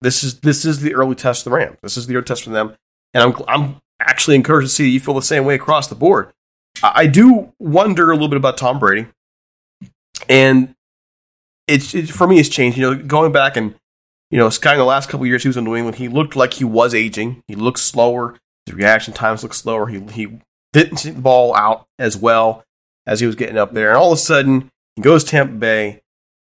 this 0.00 0.24
is 0.24 0.40
this 0.40 0.64
is 0.64 0.80
the 0.80 0.94
early 0.94 1.14
test 1.14 1.40
of 1.40 1.50
the 1.50 1.56
Rams. 1.56 1.76
This 1.82 1.96
is 1.96 2.06
the 2.06 2.16
early 2.16 2.24
test 2.24 2.44
for 2.44 2.50
them, 2.50 2.74
and 3.14 3.22
I'm 3.22 3.42
I'm 3.46 3.76
actually 4.00 4.36
encouraged 4.36 4.70
to 4.70 4.74
see 4.74 4.88
you 4.88 5.00
feel 5.00 5.14
the 5.14 5.22
same 5.22 5.44
way 5.44 5.54
across 5.54 5.88
the 5.88 5.94
board. 5.94 6.32
I 6.82 7.06
do 7.06 7.52
wonder 7.58 8.10
a 8.10 8.14
little 8.14 8.28
bit 8.28 8.36
about 8.36 8.56
Tom 8.56 8.78
Brady, 8.78 9.08
and 10.28 10.74
it's 11.68 11.94
it, 11.94 12.08
for 12.08 12.26
me 12.26 12.38
it's 12.38 12.48
changed. 12.48 12.76
You 12.78 12.82
know, 12.82 13.02
going 13.02 13.32
back 13.32 13.56
and 13.56 13.74
you 14.30 14.38
know, 14.38 14.50
kind 14.50 14.74
of 14.74 14.78
the 14.78 14.84
last 14.84 15.08
couple 15.08 15.26
years 15.26 15.42
he 15.42 15.48
was 15.48 15.56
in 15.56 15.64
New 15.64 15.76
England, 15.76 15.96
he 15.96 16.08
looked 16.08 16.36
like 16.36 16.54
he 16.54 16.64
was 16.64 16.94
aging. 16.94 17.42
He 17.46 17.54
looked 17.54 17.78
slower. 17.78 18.36
His 18.66 18.74
reaction 18.74 19.14
times 19.14 19.42
looked 19.42 19.54
slower. 19.54 19.86
He 19.86 20.00
he 20.00 20.38
didn't 20.72 20.98
see 20.98 21.10
the 21.10 21.20
ball 21.20 21.54
out 21.56 21.86
as 21.98 22.16
well 22.16 22.64
as 23.06 23.20
he 23.20 23.26
was 23.26 23.36
getting 23.36 23.56
up 23.56 23.72
there. 23.72 23.88
And 23.88 23.96
all 23.96 24.12
of 24.12 24.18
a 24.18 24.20
sudden, 24.20 24.68
he 24.96 25.02
goes 25.02 25.24
to 25.24 25.30
Tampa 25.30 25.54
Bay. 25.54 26.02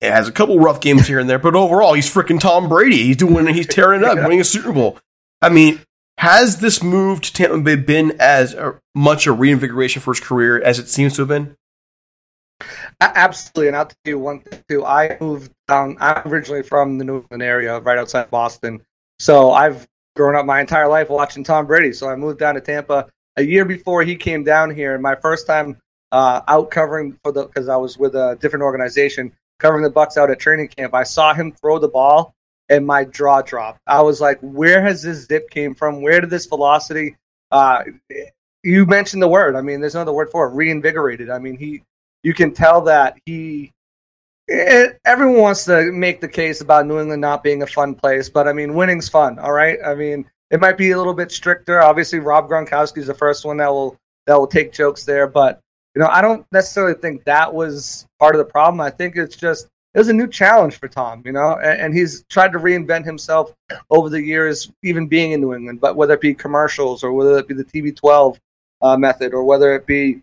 It 0.01 0.11
has 0.11 0.27
a 0.27 0.31
couple 0.31 0.59
rough 0.59 0.81
games 0.81 1.07
here 1.07 1.19
and 1.19 1.29
there, 1.29 1.37
but 1.37 1.55
overall, 1.55 1.93
he's 1.93 2.11
freaking 2.11 2.39
Tom 2.39 2.67
Brady. 2.67 3.03
He's 3.03 3.17
doing 3.17 3.45
He's 3.47 3.67
tearing 3.67 4.01
it 4.01 4.07
up, 4.07 4.17
winning 4.21 4.41
a 4.41 4.43
Super 4.43 4.73
Bowl. 4.73 4.97
I 5.41 5.49
mean, 5.49 5.81
has 6.17 6.57
this 6.57 6.83
move 6.83 7.21
to 7.21 7.33
Tampa 7.33 7.59
Bay 7.59 7.75
been 7.75 8.15
as 8.19 8.55
much 8.95 9.27
a 9.27 9.31
reinvigoration 9.31 10.01
for 10.01 10.13
his 10.13 10.19
career 10.19 10.61
as 10.61 10.79
it 10.79 10.89
seems 10.89 11.15
to 11.15 11.21
have 11.21 11.29
been? 11.29 11.55
Absolutely, 12.99 13.67
and 13.67 13.77
I'll 13.77 13.85
tell 13.85 13.97
you 14.05 14.19
one 14.19 14.41
thing 14.41 14.63
too. 14.69 14.85
I 14.85 15.17
moved 15.19 15.51
down. 15.67 15.97
I'm 15.99 16.31
originally 16.31 16.63
from 16.63 16.97
the 16.97 17.05
New 17.05 17.17
England 17.17 17.43
area, 17.43 17.79
right 17.79 17.97
outside 17.97 18.29
Boston. 18.29 18.81
So 19.19 19.51
I've 19.51 19.87
grown 20.15 20.35
up 20.35 20.45
my 20.45 20.59
entire 20.59 20.87
life 20.87 21.09
watching 21.09 21.43
Tom 21.43 21.67
Brady. 21.67 21.93
So 21.93 22.09
I 22.09 22.15
moved 22.15 22.39
down 22.39 22.55
to 22.55 22.61
Tampa 22.61 23.07
a 23.37 23.43
year 23.43 23.65
before 23.65 24.03
he 24.03 24.15
came 24.15 24.43
down 24.43 24.73
here, 24.73 24.93
and 24.93 25.03
my 25.03 25.15
first 25.15 25.47
time 25.47 25.77
uh, 26.11 26.41
out 26.47 26.71
covering 26.71 27.17
for 27.23 27.31
the 27.31 27.45
because 27.45 27.69
I 27.69 27.77
was 27.77 27.97
with 27.97 28.15
a 28.15 28.37
different 28.41 28.63
organization 28.63 29.31
covering 29.59 29.83
the 29.83 29.89
Bucks 29.89 30.17
out 30.17 30.29
at 30.29 30.39
training 30.39 30.67
camp. 30.69 30.93
I 30.93 31.03
saw 31.03 31.33
him 31.33 31.51
throw 31.53 31.79
the 31.79 31.87
ball, 31.87 32.35
and 32.69 32.85
my 32.85 33.05
jaw 33.05 33.41
dropped. 33.41 33.79
I 33.87 34.01
was 34.01 34.19
like, 34.19 34.39
"Where 34.41 34.81
has 34.81 35.03
this 35.03 35.25
zip 35.25 35.49
came 35.49 35.75
from? 35.75 36.01
Where 36.01 36.19
did 36.21 36.29
this 36.29 36.45
velocity?" 36.47 37.15
Uh, 37.51 37.83
you 38.63 38.85
mentioned 38.85 39.21
the 39.21 39.27
word. 39.27 39.55
I 39.55 39.61
mean, 39.61 39.79
there's 39.81 39.95
another 39.95 40.13
word 40.13 40.29
for 40.31 40.47
it. 40.47 40.53
Reinvigorated. 40.53 41.29
I 41.29 41.39
mean, 41.39 41.57
he. 41.57 41.83
You 42.23 42.33
can 42.33 42.53
tell 42.53 42.81
that 42.81 43.17
he. 43.25 43.71
It, 44.47 44.99
everyone 45.05 45.39
wants 45.39 45.65
to 45.65 45.91
make 45.91 46.19
the 46.19 46.27
case 46.27 46.61
about 46.61 46.85
New 46.85 46.99
England 46.99 47.21
not 47.21 47.43
being 47.43 47.63
a 47.63 47.67
fun 47.67 47.95
place, 47.95 48.27
but 48.27 48.47
I 48.47 48.53
mean, 48.53 48.73
winning's 48.73 49.07
fun. 49.07 49.39
All 49.39 49.53
right. 49.53 49.77
I 49.85 49.95
mean, 49.95 50.29
it 50.49 50.59
might 50.59 50.77
be 50.77 50.91
a 50.91 50.97
little 50.97 51.13
bit 51.13 51.31
stricter. 51.31 51.81
Obviously, 51.81 52.19
Rob 52.19 52.49
Gronkowski 52.49 52.97
is 52.97 53.07
the 53.07 53.13
first 53.13 53.45
one 53.45 53.57
that 53.57 53.69
will 53.69 53.97
that 54.27 54.37
will 54.37 54.47
take 54.47 54.73
jokes 54.73 55.03
there, 55.05 55.27
but 55.27 55.61
you 55.95 56.01
know, 56.01 56.07
I 56.07 56.21
don't 56.21 56.45
necessarily 56.51 56.93
think 56.93 57.23
that 57.25 57.53
was 57.53 58.05
part 58.19 58.35
of 58.35 58.39
the 58.39 58.45
problem. 58.45 58.79
I 58.79 58.89
think 58.89 59.15
it's 59.15 59.35
just 59.35 59.67
it 59.93 59.99
was 59.99 60.07
a 60.07 60.13
new 60.13 60.27
challenge 60.27 60.79
for 60.79 60.87
Tom, 60.87 61.21
you 61.25 61.33
know, 61.33 61.57
and, 61.61 61.81
and, 61.81 61.93
he's 61.93 62.23
tried 62.29 62.53
to 62.53 62.59
reinvent 62.59 63.03
himself 63.03 63.53
over 63.89 64.07
the 64.09 64.21
years, 64.21 64.71
even 64.83 65.07
being 65.07 65.33
in 65.33 65.41
New 65.41 65.53
England. 65.53 65.81
But 65.81 65.97
whether 65.97 66.13
it 66.13 66.21
be 66.21 66.33
commercials 66.33 67.03
or 67.03 67.11
whether 67.11 67.37
it 67.37 67.47
be 67.47 67.55
the 67.55 67.65
TB12 67.65 68.37
uh, 68.81 68.95
method 68.95 69.33
or 69.33 69.43
whether 69.43 69.75
it 69.75 69.85
be, 69.85 70.21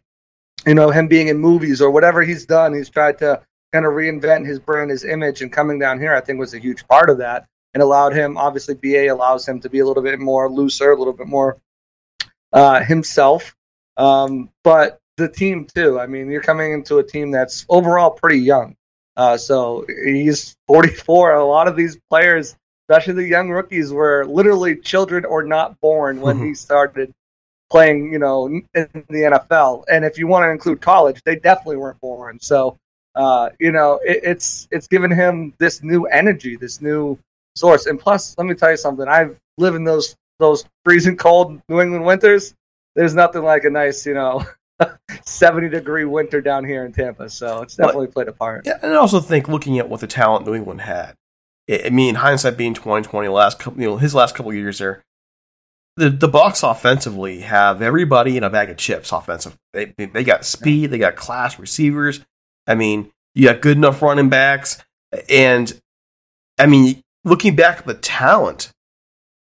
you 0.69 0.75
know, 0.75 0.91
him 0.91 1.09
being 1.09 1.29
in 1.29 1.39
movies 1.39 1.81
or 1.81 1.91
whatever 1.91 2.23
he's 2.23 2.47
done, 2.47 2.75
he's 2.75 2.91
tried 2.91 3.19
to 3.19 3.43
kind 3.73 3.87
of 3.87 3.93
reinvent 3.93 4.47
his 4.47 4.59
brand, 4.59 4.91
his 4.91 5.05
image, 5.05 5.43
and 5.43 5.53
coming 5.53 5.79
down 5.79 5.99
here, 5.99 6.15
I 6.15 6.21
think 6.21 6.39
was 6.39 6.55
a 6.55 6.59
huge 6.59 6.87
part 6.87 7.11
of 7.11 7.19
that 7.19 7.47
and 7.75 7.83
allowed 7.83 8.15
him. 8.15 8.37
Obviously, 8.37 8.75
BA 8.75 9.07
allows 9.07 9.47
him 9.47 9.61
to 9.61 9.71
be 9.71 9.79
a 9.79 9.87
little 9.87 10.03
bit 10.03 10.19
more 10.19 10.51
looser, 10.51 10.91
a 10.91 10.97
little 10.97 11.13
bit 11.13 11.27
more 11.27 11.59
uh, 12.53 12.83
himself. 12.83 13.55
Um, 13.97 14.51
but 14.63 14.99
the 15.17 15.29
team 15.29 15.67
too. 15.67 15.99
I 15.99 16.07
mean, 16.07 16.31
you're 16.31 16.43
coming 16.43 16.73
into 16.73 16.99
a 16.99 17.03
team 17.03 17.31
that's 17.31 17.67
overall 17.69 18.11
pretty 18.11 18.41
young. 18.41 18.77
Uh, 19.17 19.37
so 19.37 19.85
he's 19.89 20.57
44. 20.69 21.35
A 21.35 21.45
lot 21.45 21.67
of 21.67 21.77
these 21.77 21.99
players, 22.09 22.55
especially 22.89 23.15
the 23.15 23.29
young 23.29 23.51
rookies, 23.51 23.93
were 23.93 24.25
literally 24.25 24.77
children 24.77 25.25
or 25.25 25.43
not 25.43 25.81
born 25.81 26.21
when 26.21 26.39
he 26.39 26.55
started 26.55 27.13
playing, 27.71 28.13
you 28.13 28.19
know, 28.19 28.47
in 28.47 28.65
the 28.75 29.41
NFL. 29.51 29.85
And 29.91 30.05
if 30.05 30.19
you 30.19 30.27
want 30.27 30.45
to 30.45 30.51
include 30.51 30.81
college, 30.81 31.23
they 31.25 31.37
definitely 31.37 31.77
weren't 31.77 32.01
born. 32.01 32.39
So, 32.41 32.79
uh, 33.15 33.51
you 33.59 33.73
know, 33.73 34.01
it, 34.05 34.21
it's 34.23 34.69
it's 34.71 34.87
given 34.87 35.11
him 35.11 35.55
this 35.59 35.83
new 35.83 36.07
energy, 36.07 36.57
this 36.57 36.81
new 36.81 37.19
source. 37.57 37.87
And 37.87 37.99
plus, 37.99 38.37
let 38.39 38.47
me 38.47 38.55
tell 38.55 38.71
you 38.71 38.77
something. 38.77 39.07
I've 39.07 39.37
lived 39.59 39.77
in 39.77 39.85
those 39.85 40.17
those 40.39 40.65
freezing 40.85 41.17
cold 41.17 41.61
New 41.69 41.81
England 41.81 42.05
winters. 42.05 42.55
There's 42.95 43.15
nothing 43.15 43.43
like 43.43 43.65
a 43.65 43.71
nice, 43.71 44.07
you 44.07 44.15
know, 44.15 44.45
70 45.25 45.69
degree 45.69 46.05
winter 46.05 46.41
down 46.41 46.65
here 46.65 46.85
in 46.85 46.93
Tampa. 46.93 47.29
So 47.29 47.63
it's 47.63 47.77
definitely 47.77 48.07
but, 48.07 48.15
played 48.15 48.29
a 48.29 48.33
part. 48.33 48.67
Yeah, 48.67 48.79
and 48.83 48.93
I 48.93 48.97
also 48.97 49.21
think 49.21 49.49
looking 49.49 49.79
at 49.79 49.89
what 49.89 50.01
the 50.01 50.07
talent 50.07 50.47
New 50.47 50.55
England 50.55 50.83
had, 50.83 51.15
I 51.71 51.91
mean, 51.91 52.17
hindsight 52.17 52.57
being 52.57 52.75
2020, 52.75 53.29
last 53.29 53.59
couple, 53.59 53.81
you 53.81 53.89
know, 53.89 53.97
his 53.99 54.15
last 54.15 54.35
couple 54.35 54.53
years 54.55 54.79
there, 54.79 55.03
the 55.99 56.11
the 56.11 56.29
Bucks 56.29 56.63
offensively 56.63 57.41
have 57.41 57.83
everybody 57.83 58.37
in 58.37 58.45
a 58.45 58.51
bag 58.51 58.71
of 58.71 58.77
chips. 58.77 59.13
Offensive, 59.13 59.57
they 59.73 59.93
they 59.97 60.25
got 60.25 60.45
speed, 60.45 60.91
they 60.91 60.99
got 60.99 61.17
class 61.17 61.59
receivers. 61.59 62.21
I 62.67 62.75
mean, 62.75 63.11
you 63.35 63.49
got 63.49 63.61
good 63.61 63.77
enough 63.77 64.01
running 64.01 64.29
backs, 64.29 64.83
and 65.29 65.79
I 66.59 66.67
mean, 66.67 67.03
looking 67.25 67.57
back 67.57 67.79
at 67.79 67.87
the 67.87 67.95
talent 67.95 68.73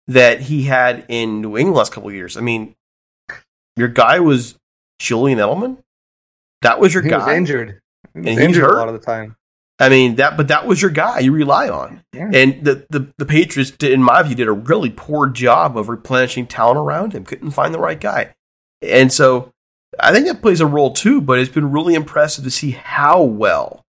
that 0.06 0.40
he 0.42 0.64
had 0.64 1.04
in 1.08 1.40
New 1.40 1.56
England 1.56 1.76
last 1.76 1.92
couple 1.92 2.10
years, 2.10 2.36
I 2.36 2.40
mean, 2.40 2.74
your 3.76 3.88
guy 3.88 4.20
was 4.20 4.56
Julian 4.98 5.38
Edelman? 5.38 5.78
That 6.62 6.80
was 6.80 6.92
your 6.94 7.02
he 7.02 7.10
guy. 7.10 7.18
Was 7.18 7.36
injured. 7.36 7.80
He 8.14 8.20
was 8.20 8.28
and 8.28 8.38
injured 8.40 8.64
hurt. 8.64 8.76
a 8.76 8.78
lot 8.78 8.88
of 8.88 8.94
the 8.94 9.04
time. 9.04 9.36
I 9.78 9.88
mean 9.88 10.16
that, 10.16 10.36
but 10.36 10.48
that 10.48 10.66
was 10.66 10.82
your 10.82 10.90
guy 10.90 11.20
you 11.20 11.32
rely 11.32 11.68
on. 11.68 12.02
Yeah. 12.12 12.30
And 12.32 12.64
the, 12.64 12.86
the 12.90 13.12
the 13.18 13.26
Patriots, 13.26 13.70
did, 13.70 13.92
in 13.92 14.02
my 14.02 14.22
view, 14.22 14.34
did 14.34 14.48
a 14.48 14.52
really 14.52 14.90
poor 14.90 15.28
job 15.28 15.76
of 15.76 15.88
replenishing 15.88 16.46
talent 16.46 16.78
around 16.78 17.12
him. 17.12 17.24
Couldn't 17.24 17.52
find 17.52 17.72
the 17.72 17.78
right 17.78 18.00
guy, 18.00 18.34
and 18.82 19.12
so 19.12 19.52
I 20.00 20.12
think 20.12 20.26
that 20.26 20.42
plays 20.42 20.60
a 20.60 20.66
role 20.66 20.92
too. 20.92 21.20
But 21.20 21.38
it's 21.38 21.52
been 21.52 21.70
really 21.70 21.94
impressive 21.94 22.44
to 22.44 22.50
see 22.50 22.72
how 22.72 23.22
well 23.22 23.84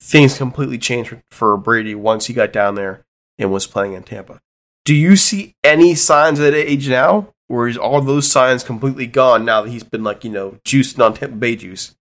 things 0.00 0.38
completely 0.38 0.78
changed 0.78 1.10
for, 1.10 1.22
for 1.30 1.56
Brady 1.56 1.94
once 1.94 2.26
he 2.26 2.34
got 2.34 2.52
down 2.52 2.74
there 2.74 3.04
and 3.38 3.52
was 3.52 3.66
playing 3.66 3.92
in 3.92 4.02
Tampa. 4.02 4.40
Do 4.84 4.94
you 4.94 5.16
see 5.16 5.54
any 5.64 5.94
signs 5.94 6.38
of 6.38 6.44
that 6.44 6.54
age 6.54 6.88
now? 6.88 7.34
or 7.48 7.68
is 7.68 7.76
all 7.76 8.00
those 8.00 8.30
signs 8.30 8.64
completely 8.64 9.06
gone 9.06 9.44
now 9.44 9.62
that 9.62 9.70
he's 9.70 9.84
been 9.84 10.04
like 10.04 10.24
you 10.24 10.30
know 10.30 10.58
juiced 10.64 11.00
on 11.00 11.14
Tampa 11.14 11.36
Bay 11.36 11.56
juice? 11.56 11.94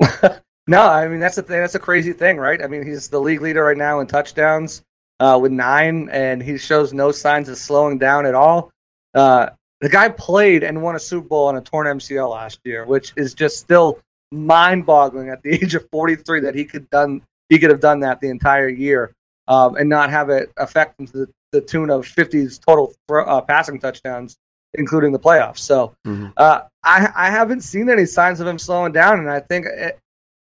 no, 0.66 0.82
I 0.82 1.08
mean 1.08 1.20
that's 1.20 1.38
a 1.38 1.42
thing. 1.42 1.60
That's 1.60 1.74
a 1.74 1.80
crazy 1.80 2.12
thing, 2.12 2.38
right? 2.38 2.62
I 2.62 2.66
mean 2.66 2.86
he's 2.86 3.08
the 3.08 3.20
league 3.20 3.40
leader 3.40 3.64
right 3.64 3.76
now 3.76 4.00
in 4.00 4.06
touchdowns 4.06 4.82
uh, 5.20 5.38
with 5.40 5.52
nine, 5.52 6.08
and 6.10 6.42
he 6.42 6.58
shows 6.58 6.92
no 6.92 7.12
signs 7.12 7.48
of 7.48 7.58
slowing 7.58 7.98
down 7.98 8.26
at 8.26 8.34
all. 8.34 8.72
Uh, 9.14 9.50
the 9.80 9.88
guy 9.88 10.08
played 10.08 10.62
and 10.62 10.82
won 10.82 10.96
a 10.96 11.00
Super 11.00 11.28
Bowl 11.28 11.46
on 11.48 11.56
a 11.56 11.60
torn 11.60 11.86
MCL 11.86 12.30
last 12.30 12.60
year, 12.64 12.84
which 12.84 13.12
is 13.16 13.34
just 13.34 13.58
still 13.58 14.00
mind-boggling 14.32 15.28
at 15.28 15.42
the 15.42 15.52
age 15.62 15.74
of 15.74 15.88
43 15.90 16.40
that 16.40 16.54
he 16.54 16.64
could 16.64 16.90
done 16.90 17.22
he 17.48 17.58
could 17.58 17.70
have 17.70 17.80
done 17.80 18.00
that 18.00 18.20
the 18.20 18.28
entire 18.28 18.68
year 18.68 19.14
um, 19.46 19.76
and 19.76 19.88
not 19.88 20.10
have 20.10 20.30
it 20.30 20.50
affect 20.56 20.98
him 20.98 21.06
to 21.06 21.12
the 21.12 21.28
the 21.52 21.60
tune 21.60 21.90
of 21.90 22.02
50s 22.02 22.60
total 22.64 22.94
uh, 23.10 23.40
passing 23.40 23.80
touchdowns, 23.80 24.36
including 24.74 25.12
the 25.12 25.18
playoffs. 25.18 25.58
So 25.58 25.94
mm-hmm. 26.06 26.28
uh, 26.36 26.62
I, 26.82 27.08
I 27.14 27.30
haven't 27.30 27.62
seen 27.62 27.88
any 27.88 28.06
signs 28.06 28.40
of 28.40 28.46
him 28.46 28.58
slowing 28.58 28.92
down, 28.92 29.18
and 29.18 29.30
I 29.30 29.40
think, 29.40 29.66
it, 29.66 29.98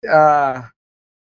uh, 0.10 0.64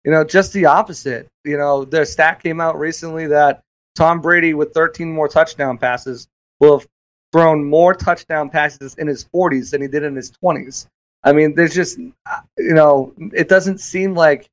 you 0.03 0.11
know, 0.11 0.23
just 0.23 0.53
the 0.53 0.65
opposite. 0.65 1.27
You 1.43 1.57
know, 1.57 1.85
the 1.85 2.05
stat 2.05 2.41
came 2.41 2.59
out 2.61 2.77
recently 2.77 3.27
that 3.27 3.61
Tom 3.95 4.21
Brady, 4.21 4.53
with 4.53 4.73
13 4.73 5.11
more 5.11 5.27
touchdown 5.27 5.77
passes, 5.77 6.27
will 6.59 6.79
have 6.79 6.87
thrown 7.31 7.63
more 7.63 7.93
touchdown 7.93 8.49
passes 8.49 8.95
in 8.95 9.07
his 9.07 9.25
40s 9.25 9.71
than 9.71 9.81
he 9.81 9.87
did 9.87 10.03
in 10.03 10.15
his 10.15 10.31
20s. 10.31 10.87
I 11.23 11.31
mean, 11.31 11.55
there's 11.55 11.73
just, 11.73 11.97
uh, 12.25 12.41
you 12.57 12.73
know, 12.73 13.13
it 13.33 13.47
doesn't 13.47 13.79
seem 13.79 14.13
like 14.13 14.47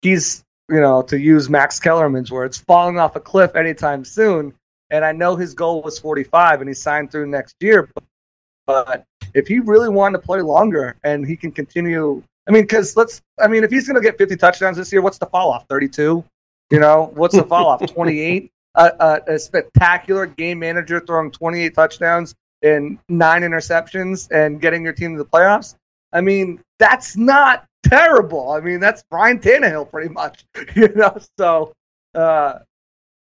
he's 0.00 0.42
you 0.68 0.80
know, 0.80 1.02
to 1.02 1.18
use 1.18 1.48
Max 1.48 1.80
Kellerman's 1.80 2.30
words, 2.30 2.58
falling 2.58 2.98
off 2.98 3.16
a 3.16 3.20
cliff 3.20 3.56
anytime 3.56 4.04
soon. 4.04 4.54
And 4.90 5.04
I 5.04 5.12
know 5.12 5.36
his 5.36 5.54
goal 5.54 5.82
was 5.82 5.98
45 5.98 6.60
and 6.60 6.68
he 6.68 6.74
signed 6.74 7.10
through 7.10 7.26
next 7.26 7.56
year. 7.60 7.90
But 8.66 9.04
if 9.34 9.46
he 9.46 9.60
really 9.60 9.88
wanted 9.88 10.18
to 10.18 10.26
play 10.26 10.42
longer 10.42 10.96
and 11.02 11.26
he 11.26 11.36
can 11.36 11.52
continue, 11.52 12.22
I 12.48 12.52
mean, 12.52 12.62
because 12.62 12.96
let's, 12.96 13.20
I 13.38 13.46
mean, 13.46 13.62
if 13.62 13.70
he's 13.70 13.86
going 13.86 14.00
to 14.00 14.02
get 14.02 14.16
50 14.16 14.36
touchdowns 14.36 14.76
this 14.76 14.90
year, 14.90 15.02
what's 15.02 15.18
the 15.18 15.26
fall 15.26 15.52
off? 15.52 15.66
32? 15.68 16.24
You 16.70 16.80
know, 16.80 17.10
what's 17.14 17.34
the 17.34 17.44
fall 17.44 17.66
off? 17.66 17.84
28? 17.84 18.50
Uh, 18.74 19.18
a 19.26 19.38
spectacular 19.38 20.26
game 20.26 20.58
manager 20.60 21.00
throwing 21.00 21.30
28 21.30 21.74
touchdowns 21.74 22.34
and 22.62 22.98
nine 23.08 23.42
interceptions 23.42 24.30
and 24.30 24.60
getting 24.60 24.84
your 24.84 24.92
team 24.92 25.16
to 25.16 25.18
the 25.18 25.28
playoffs. 25.28 25.74
I 26.12 26.20
mean, 26.20 26.60
that's 26.78 27.16
not 27.16 27.66
terrible. 27.84 28.52
I 28.52 28.60
mean, 28.60 28.80
that's 28.80 29.02
Ryan 29.10 29.38
Tannehill 29.40 29.90
pretty 29.90 30.08
much, 30.08 30.44
you 30.74 30.88
know. 30.94 31.18
So 31.38 31.72
uh, 32.14 32.60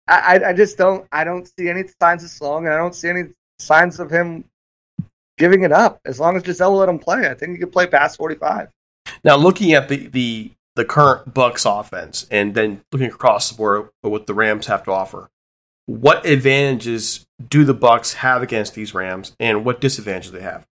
I, 0.08 0.40
I 0.46 0.52
just 0.52 0.76
don't 0.78 1.06
I 1.12 1.24
don't 1.24 1.48
see 1.58 1.68
any 1.68 1.84
signs 2.00 2.24
of 2.24 2.30
slowing, 2.30 2.66
and 2.66 2.74
I 2.74 2.78
don't 2.78 2.94
see 2.94 3.08
any 3.08 3.24
signs 3.58 3.98
of 3.98 4.10
him 4.10 4.44
giving 5.38 5.62
it 5.62 5.72
up. 5.72 6.00
As 6.04 6.20
long 6.20 6.36
as 6.36 6.42
Gisele 6.42 6.72
will 6.72 6.78
let 6.78 6.88
him 6.88 6.98
play, 6.98 7.28
I 7.28 7.34
think 7.34 7.52
he 7.52 7.58
could 7.58 7.72
play 7.72 7.86
past 7.86 8.16
forty 8.16 8.34
five. 8.34 8.68
Now, 9.26 9.36
looking 9.36 9.72
at 9.72 9.88
the 9.88 10.06
the 10.06 10.52
the 10.76 10.84
current 10.84 11.34
Bucks 11.34 11.64
offense, 11.64 12.26
and 12.30 12.54
then 12.54 12.82
looking 12.92 13.08
across 13.08 13.50
the 13.50 13.56
board 13.56 13.88
at 14.04 14.10
what 14.10 14.28
the 14.28 14.34
Rams 14.34 14.68
have 14.68 14.84
to 14.84 14.92
offer, 14.92 15.28
what 15.86 16.24
advantages 16.24 17.26
do 17.48 17.64
the 17.64 17.74
Bucks 17.74 18.14
have 18.14 18.40
against 18.40 18.74
these 18.74 18.94
Rams, 18.94 19.34
and 19.40 19.64
what 19.64 19.80
disadvantages 19.80 20.30
they 20.30 20.42
have? 20.42 20.64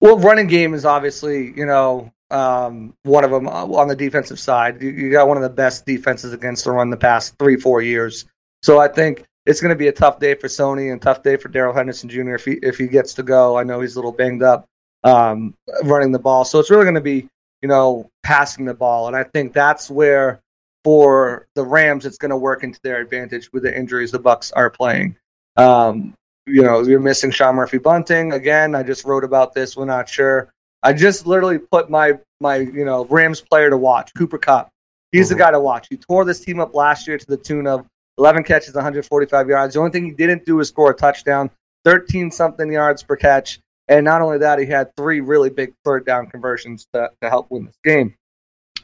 Well, 0.00 0.18
running 0.18 0.46
game 0.46 0.72
is 0.72 0.86
obviously, 0.86 1.52
you 1.54 1.66
know, 1.66 2.10
um, 2.30 2.94
one 3.02 3.24
of 3.24 3.32
them 3.32 3.48
uh, 3.48 3.66
on 3.66 3.88
the 3.88 3.96
defensive 3.96 4.40
side. 4.40 4.80
You, 4.80 4.88
you, 4.90 5.10
got 5.10 5.28
one 5.28 5.36
of 5.36 5.42
the 5.42 5.50
best 5.50 5.84
defenses 5.84 6.32
against 6.32 6.64
the 6.64 6.72
run 6.72 6.88
the 6.88 6.96
past 6.96 7.36
three, 7.38 7.56
four 7.56 7.82
years. 7.82 8.24
So 8.62 8.80
I 8.80 8.88
think 8.88 9.26
it's 9.44 9.60
going 9.60 9.70
to 9.70 9.76
be 9.76 9.88
a 9.88 9.92
tough 9.92 10.20
day 10.20 10.34
for 10.34 10.46
Sony 10.46 10.90
and 10.90 11.02
tough 11.02 11.22
day 11.22 11.36
for 11.36 11.48
Darrell 11.48 11.74
Henderson 11.74 12.08
Jr. 12.08 12.36
if 12.36 12.44
he 12.46 12.52
if 12.62 12.78
he 12.78 12.86
gets 12.86 13.12
to 13.14 13.22
go. 13.22 13.58
I 13.58 13.64
know 13.64 13.80
he's 13.80 13.96
a 13.96 13.98
little 13.98 14.12
banged 14.12 14.42
up 14.42 14.66
um, 15.04 15.54
running 15.84 16.12
the 16.12 16.18
ball, 16.18 16.44
so 16.44 16.58
it's 16.58 16.70
really 16.70 16.84
going 16.84 16.94
to 16.94 17.00
be, 17.00 17.28
you 17.62 17.68
know, 17.68 18.10
passing 18.22 18.64
the 18.64 18.74
ball, 18.74 19.06
and 19.06 19.16
I 19.16 19.24
think 19.24 19.52
that's 19.52 19.90
where 19.90 20.40
for 20.84 21.46
the 21.54 21.64
Rams 21.64 22.06
it's 22.06 22.18
going 22.18 22.30
to 22.30 22.36
work 22.36 22.64
into 22.64 22.80
their 22.82 23.00
advantage 23.00 23.52
with 23.52 23.64
the 23.64 23.76
injuries 23.76 24.10
the 24.10 24.18
Bucks 24.18 24.52
are 24.52 24.70
playing. 24.70 25.16
Um, 25.56 26.14
you 26.46 26.62
know, 26.62 26.82
you're 26.82 27.00
missing 27.00 27.30
Sean 27.30 27.56
Murphy 27.56 27.78
Bunting 27.78 28.32
again. 28.32 28.74
I 28.74 28.82
just 28.82 29.04
wrote 29.04 29.24
about 29.24 29.54
this. 29.54 29.76
We're 29.76 29.84
not 29.84 30.08
sure. 30.08 30.52
I 30.82 30.92
just 30.92 31.26
literally 31.26 31.58
put 31.58 31.90
my 31.90 32.18
my 32.40 32.56
you 32.56 32.84
know 32.84 33.04
Rams 33.04 33.40
player 33.40 33.70
to 33.70 33.76
watch, 33.76 34.12
Cooper 34.16 34.38
Kupp. 34.38 34.70
He's 35.12 35.26
mm-hmm. 35.26 35.38
the 35.38 35.44
guy 35.44 35.50
to 35.50 35.60
watch. 35.60 35.88
He 35.90 35.96
tore 35.96 36.24
this 36.24 36.40
team 36.40 36.60
up 36.60 36.74
last 36.74 37.06
year 37.06 37.18
to 37.18 37.26
the 37.26 37.36
tune 37.36 37.66
of 37.66 37.86
11 38.18 38.44
catches, 38.44 38.74
145 38.74 39.48
yards. 39.48 39.74
The 39.74 39.80
only 39.80 39.92
thing 39.92 40.04
he 40.04 40.12
didn't 40.12 40.44
do 40.44 40.60
is 40.60 40.68
score 40.68 40.90
a 40.90 40.94
touchdown. 40.94 41.50
13 41.84 42.30
something 42.30 42.70
yards 42.70 43.02
per 43.02 43.16
catch. 43.16 43.60
And 43.88 44.04
not 44.04 44.20
only 44.20 44.38
that, 44.38 44.58
he 44.58 44.66
had 44.66 44.94
three 44.96 45.20
really 45.20 45.50
big 45.50 45.74
third 45.84 46.04
down 46.04 46.26
conversions 46.26 46.86
to, 46.92 47.10
to 47.22 47.30
help 47.30 47.50
win 47.50 47.64
this 47.64 47.78
game. 47.82 48.14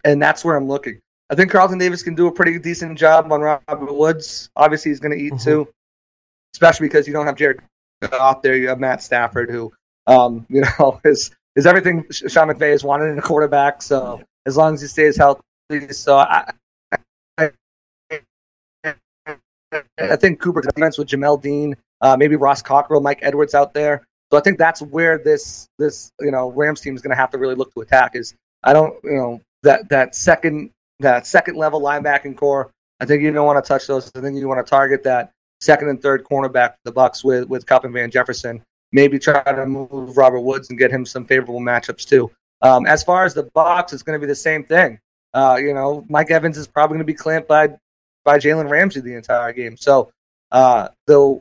And 0.03 0.21
that's 0.21 0.45
where 0.45 0.57
I'm 0.57 0.67
looking. 0.67 1.01
I 1.31 1.35
think 1.35 1.51
Carlton 1.51 1.79
Davis 1.79 2.03
can 2.03 2.14
do 2.14 2.27
a 2.27 2.33
pretty 2.33 2.59
decent 2.59 2.99
job 2.99 3.31
on 3.33 3.40
Robert 3.40 3.95
Woods. 3.95 4.51
Obviously, 4.57 4.90
he's 4.90 5.01
going 5.01 5.17
to 5.17 5.23
eat 5.23 5.35
mm-hmm. 5.35 5.45
too, 5.45 5.69
especially 6.55 6.88
because 6.88 7.07
you 7.07 7.12
don't 7.12 7.27
have 7.27 7.37
Jared 7.37 7.61
Goff 8.03 8.43
there. 8.43 8.57
You 8.57 8.69
have 8.69 8.79
Matt 8.79 9.03
Stafford, 9.03 9.51
who, 9.51 9.73
um, 10.07 10.47
you 10.51 10.62
know, 10.62 11.01
is 11.05 11.31
is 11.57 11.67
everything 11.67 12.07
Sean 12.11 12.49
McVay 12.49 12.71
has 12.71 12.85
wanted 12.85 13.11
in 13.11 13.19
a 13.19 13.23
quarterback. 13.23 13.83
So 13.83 14.23
as 14.47 14.57
long 14.57 14.75
as 14.75 14.81
he 14.81 14.88
stays 14.88 15.17
healthy, 15.17 15.43
so 15.90 16.17
I, 16.19 16.51
I, 17.38 17.51
I 19.99 20.17
think 20.17 20.40
Cooper 20.40 20.61
defense 20.61 20.99
with 20.99 21.09
Jamel 21.09 21.40
Dean, 21.40 21.77
uh, 22.01 22.17
maybe 22.17 22.37
Ross 22.37 22.62
Cockrell, 22.62 23.01
Mike 23.01 23.21
Edwards 23.23 23.55
out 23.55 23.75
there. 23.75 24.07
So 24.32 24.38
I 24.38 24.40
think 24.40 24.58
that's 24.58 24.82
where 24.82 25.18
this 25.18 25.68
this 25.78 26.10
you 26.20 26.30
know 26.30 26.50
Rams 26.50 26.80
team 26.80 26.94
is 26.94 27.02
going 27.02 27.10
to 27.10 27.16
have 27.16 27.30
to 27.30 27.38
really 27.38 27.54
look 27.54 27.72
to 27.74 27.80
attack. 27.80 28.12
Is 28.14 28.34
I 28.62 28.72
don't 28.72 28.94
you 29.04 29.16
know 29.16 29.40
that 29.62 29.88
that 29.90 30.14
second 30.14 30.70
that 31.00 31.26
second 31.26 31.56
level 31.56 31.80
linebacking 31.80 32.37
corps. 32.37 32.70
I 33.00 33.06
think 33.06 33.22
you 33.22 33.32
don't 33.32 33.46
want 33.46 33.62
to 33.62 33.68
touch 33.68 33.87
those. 33.87 34.10
I 34.14 34.20
think 34.20 34.38
you 34.38 34.48
want 34.48 34.64
to 34.64 34.68
target 34.68 35.02
that 35.04 35.32
second 35.60 35.88
and 35.88 36.00
third 36.00 36.24
cornerback 36.24 36.74
the 36.84 36.92
Bucks 36.92 37.24
with 37.24 37.48
with 37.48 37.66
Kupp 37.66 37.84
and 37.84 37.92
Van 37.92 38.10
Jefferson. 38.10 38.62
Maybe 38.92 39.18
try 39.18 39.42
to 39.42 39.66
move 39.66 40.16
Robert 40.16 40.40
Woods 40.40 40.70
and 40.70 40.78
get 40.78 40.90
him 40.90 41.04
some 41.04 41.24
favorable 41.26 41.60
matchups 41.60 42.06
too. 42.06 42.30
Um, 42.62 42.87
as 42.87 43.02
far 43.02 43.24
as 43.24 43.34
the 43.34 43.42
Bucks, 43.54 43.92
it's 43.92 44.02
going 44.02 44.18
to 44.18 44.24
be 44.24 44.28
the 44.28 44.34
same 44.34 44.64
thing. 44.64 45.00
Uh, 45.32 45.58
you 45.60 45.74
know, 45.74 46.04
Mike 46.08 46.30
Evans 46.30 46.56
is 46.56 46.68
probably 46.68 46.94
going 46.94 47.06
to 47.06 47.12
be 47.12 47.14
clamped 47.14 47.48
by 47.48 47.70
by 48.24 48.38
Jalen 48.38 48.70
Ramsey 48.70 49.00
the 49.00 49.14
entire 49.14 49.52
game. 49.52 49.76
So 49.76 50.12
uh, 50.52 50.88
the 51.06 51.40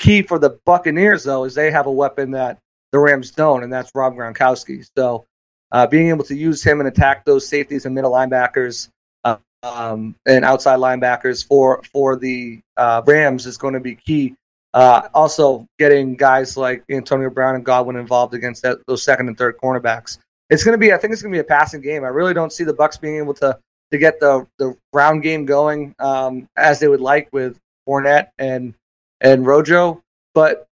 key 0.00 0.22
for 0.22 0.38
the 0.38 0.58
Buccaneers 0.64 1.24
though 1.24 1.44
is 1.44 1.54
they 1.54 1.70
have 1.70 1.86
a 1.86 1.92
weapon 1.92 2.32
that 2.32 2.58
the 2.92 2.98
Rams 2.98 3.30
don't, 3.30 3.62
and 3.62 3.72
that's 3.72 3.90
Rob 3.94 4.14
Gronkowski. 4.14 4.88
So 4.96 5.26
uh, 5.70 5.86
being 5.86 6.08
able 6.08 6.24
to 6.24 6.34
use 6.34 6.62
him 6.62 6.80
and 6.80 6.88
attack 6.88 7.24
those 7.24 7.46
safeties 7.46 7.86
and 7.86 7.94
middle 7.94 8.10
linebackers 8.10 8.88
uh, 9.24 9.36
um, 9.62 10.16
and 10.26 10.44
outside 10.44 10.78
linebackers 10.78 11.46
for 11.46 11.82
for 11.92 12.16
the 12.16 12.60
uh, 12.76 13.02
Rams 13.06 13.46
is 13.46 13.58
going 13.58 13.74
to 13.74 13.80
be 13.80 13.94
key. 13.94 14.34
Uh, 14.72 15.08
also, 15.14 15.66
getting 15.78 16.14
guys 16.14 16.56
like 16.56 16.84
Antonio 16.90 17.28
Brown 17.28 17.56
and 17.56 17.64
Godwin 17.64 17.96
involved 17.96 18.34
against 18.34 18.62
that, 18.62 18.78
those 18.86 19.02
second 19.02 19.28
and 19.28 19.36
third 19.36 19.58
cornerbacks. 19.58 20.18
It's 20.48 20.64
going 20.64 20.74
to 20.74 20.78
be. 20.78 20.92
I 20.92 20.96
think 20.96 21.12
it's 21.12 21.22
going 21.22 21.32
to 21.32 21.36
be 21.36 21.40
a 21.40 21.44
passing 21.44 21.80
game. 21.80 22.04
I 22.04 22.08
really 22.08 22.34
don't 22.34 22.52
see 22.52 22.64
the 22.64 22.72
Bucks 22.72 22.96
being 22.96 23.16
able 23.16 23.34
to 23.34 23.58
to 23.92 23.98
get 23.98 24.20
the 24.20 24.46
the 24.58 24.76
round 24.92 25.22
game 25.22 25.44
going 25.44 25.94
um, 25.98 26.48
as 26.56 26.80
they 26.80 26.88
would 26.88 27.00
like 27.00 27.28
with 27.32 27.58
Fournette 27.86 28.28
and 28.38 28.74
and 29.20 29.46
Rojo. 29.46 30.02
But 30.34 30.68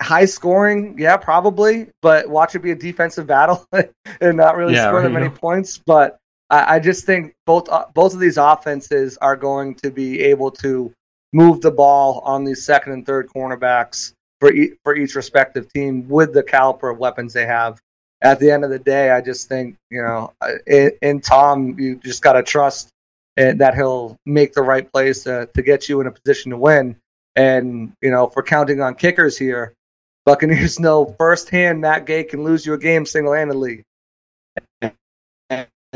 high 0.00 0.24
scoring, 0.24 0.96
yeah, 0.98 1.16
probably. 1.16 1.88
But 2.02 2.28
watch 2.28 2.54
it 2.54 2.60
be 2.60 2.70
a 2.70 2.76
defensive 2.76 3.26
battle 3.26 3.66
and 4.20 4.36
not 4.36 4.56
really 4.56 4.74
yeah, 4.74 4.88
score 4.88 5.02
that 5.02 5.10
many 5.10 5.28
points. 5.28 5.78
But 5.78 6.18
I, 6.50 6.76
I 6.76 6.78
just 6.78 7.04
think 7.04 7.34
both 7.46 7.68
uh, 7.68 7.86
both 7.94 8.14
of 8.14 8.20
these 8.20 8.36
offenses 8.36 9.16
are 9.18 9.36
going 9.36 9.74
to 9.76 9.90
be 9.90 10.20
able 10.22 10.50
to 10.52 10.92
move 11.32 11.60
the 11.60 11.70
ball 11.70 12.20
on 12.20 12.44
these 12.44 12.64
second 12.64 12.92
and 12.92 13.06
third 13.06 13.28
cornerbacks 13.28 14.12
for 14.40 14.52
e- 14.52 14.74
for 14.84 14.94
each 14.96 15.14
respective 15.14 15.72
team 15.72 16.08
with 16.08 16.32
the 16.32 16.42
caliber 16.42 16.90
of 16.90 16.98
weapons 16.98 17.32
they 17.32 17.46
have. 17.46 17.80
At 18.22 18.40
the 18.40 18.50
end 18.50 18.64
of 18.64 18.70
the 18.70 18.78
day, 18.78 19.10
I 19.10 19.20
just 19.20 19.48
think 19.48 19.76
you 19.90 20.02
know 20.02 20.32
in, 20.66 20.92
in 21.02 21.20
Tom, 21.20 21.78
you 21.78 21.96
just 21.96 22.22
got 22.22 22.34
to 22.34 22.42
trust 22.42 22.90
and 23.36 23.60
that 23.60 23.74
he'll 23.74 24.18
make 24.24 24.52
the 24.54 24.62
right 24.62 24.90
plays 24.90 25.24
to, 25.24 25.48
to 25.54 25.62
get 25.62 25.88
you 25.88 26.00
in 26.00 26.06
a 26.06 26.12
position 26.12 26.50
to 26.50 26.58
win. 26.58 26.96
And 27.34 27.92
you 28.00 28.10
know, 28.10 28.28
if 28.28 28.34
we're 28.34 28.42
counting 28.42 28.80
on 28.80 28.94
kickers 28.94 29.36
here, 29.36 29.74
Buccaneers 30.24 30.80
know 30.80 31.14
firsthand 31.18 31.80
Matt 31.80 32.06
Gay 32.06 32.24
can 32.24 32.44
lose 32.44 32.64
you 32.64 32.74
a 32.74 32.78
game 32.78 33.04
single-handedly 33.06 33.84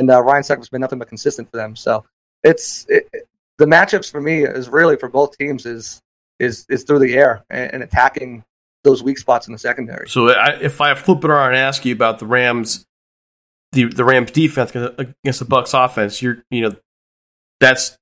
and 0.00 0.11
uh, 0.11 0.22
Ryan 0.22 0.42
Succop's 0.42 0.68
been 0.68 0.81
nothing 0.81 0.98
but 0.98 1.09
consistent 1.09 1.50
for 1.50 1.57
them. 1.57 1.76
So 1.76 2.05
it's 2.42 2.87
it, 2.88 3.09
the 3.59 3.66
matchups 3.66 4.11
for 4.11 4.20
me 4.20 4.44
is 4.44 4.68
really 4.68 4.96
for 4.96 5.09
both 5.09 5.37
teams 5.37 5.66
is 5.66 6.00
is 6.38 6.64
is 6.68 6.85
through 6.85 7.00
the 7.00 7.14
air 7.14 7.44
and, 7.50 7.74
and 7.74 7.83
attacking 7.83 8.42
those 8.83 9.03
weak 9.03 9.18
spots 9.18 9.46
in 9.46 9.53
the 9.53 9.59
secondary. 9.59 10.09
So 10.09 10.31
I, 10.31 10.59
if 10.61 10.81
I 10.81 10.94
flip 10.94 11.22
it 11.22 11.31
around 11.31 11.48
and 11.48 11.57
ask 11.57 11.85
you 11.85 11.92
about 11.92 12.18
the 12.18 12.26
Rams, 12.26 12.87
the 13.72 13.85
the 13.85 14.05
Rams 14.05 14.31
defense 14.31 14.74
against 14.74 15.38
the 15.38 15.44
Bucks 15.44 15.74
offense, 15.74 16.22
you're 16.22 16.42
you 16.50 16.62
know 16.62 16.76
that's 17.61 17.96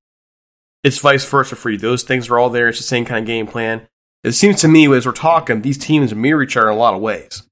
it's 0.83 0.99
vice 0.99 1.25
versa 1.29 1.55
for 1.55 1.69
you. 1.69 1.77
Those 1.77 2.03
things 2.03 2.29
are 2.29 2.39
all 2.39 2.49
there. 2.49 2.69
It's 2.69 2.79
the 2.79 2.83
same 2.83 3.05
kind 3.05 3.19
of 3.19 3.27
game 3.27 3.47
plan. 3.47 3.87
It 4.23 4.31
seems 4.33 4.61
to 4.61 4.67
me 4.67 4.91
as 4.93 5.05
we're 5.05 5.11
talking, 5.11 5.61
these 5.61 5.77
teams 5.77 6.13
mirror 6.13 6.41
each 6.43 6.57
other 6.57 6.69
in 6.69 6.75
a 6.75 6.77
lot 6.77 6.93
of 6.93 7.01
ways. 7.01 7.43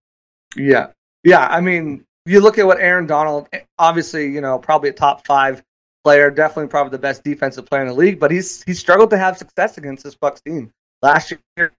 Yeah, 0.56 0.88
yeah. 1.24 1.48
I 1.48 1.62
mean, 1.62 2.06
you 2.26 2.42
look 2.42 2.58
at 2.58 2.66
what 2.66 2.80
Aaron 2.80 3.08
Donald, 3.08 3.48
obviously, 3.78 4.32
you 4.32 4.42
know, 4.42 4.60
probably 4.60 4.90
a 4.90 4.94
top 4.94 5.26
five 5.26 5.64
player, 6.04 6.32
definitely 6.32 6.68
probably 6.68 6.92
the 6.92 7.00
best 7.00 7.24
defensive 7.24 7.66
player 7.66 7.82
in 7.82 7.88
the 7.88 7.94
league, 7.94 8.20
but 8.20 8.32
he's 8.32 8.64
he 8.64 8.74
struggled 8.74 9.10
to 9.12 9.18
have 9.18 9.38
success 9.38 9.78
against 9.78 10.04
this 10.04 10.16
Bucks 10.16 10.42
team. 10.42 10.72
Last 11.02 11.34
year, 11.58 11.72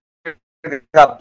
got 0.95 1.21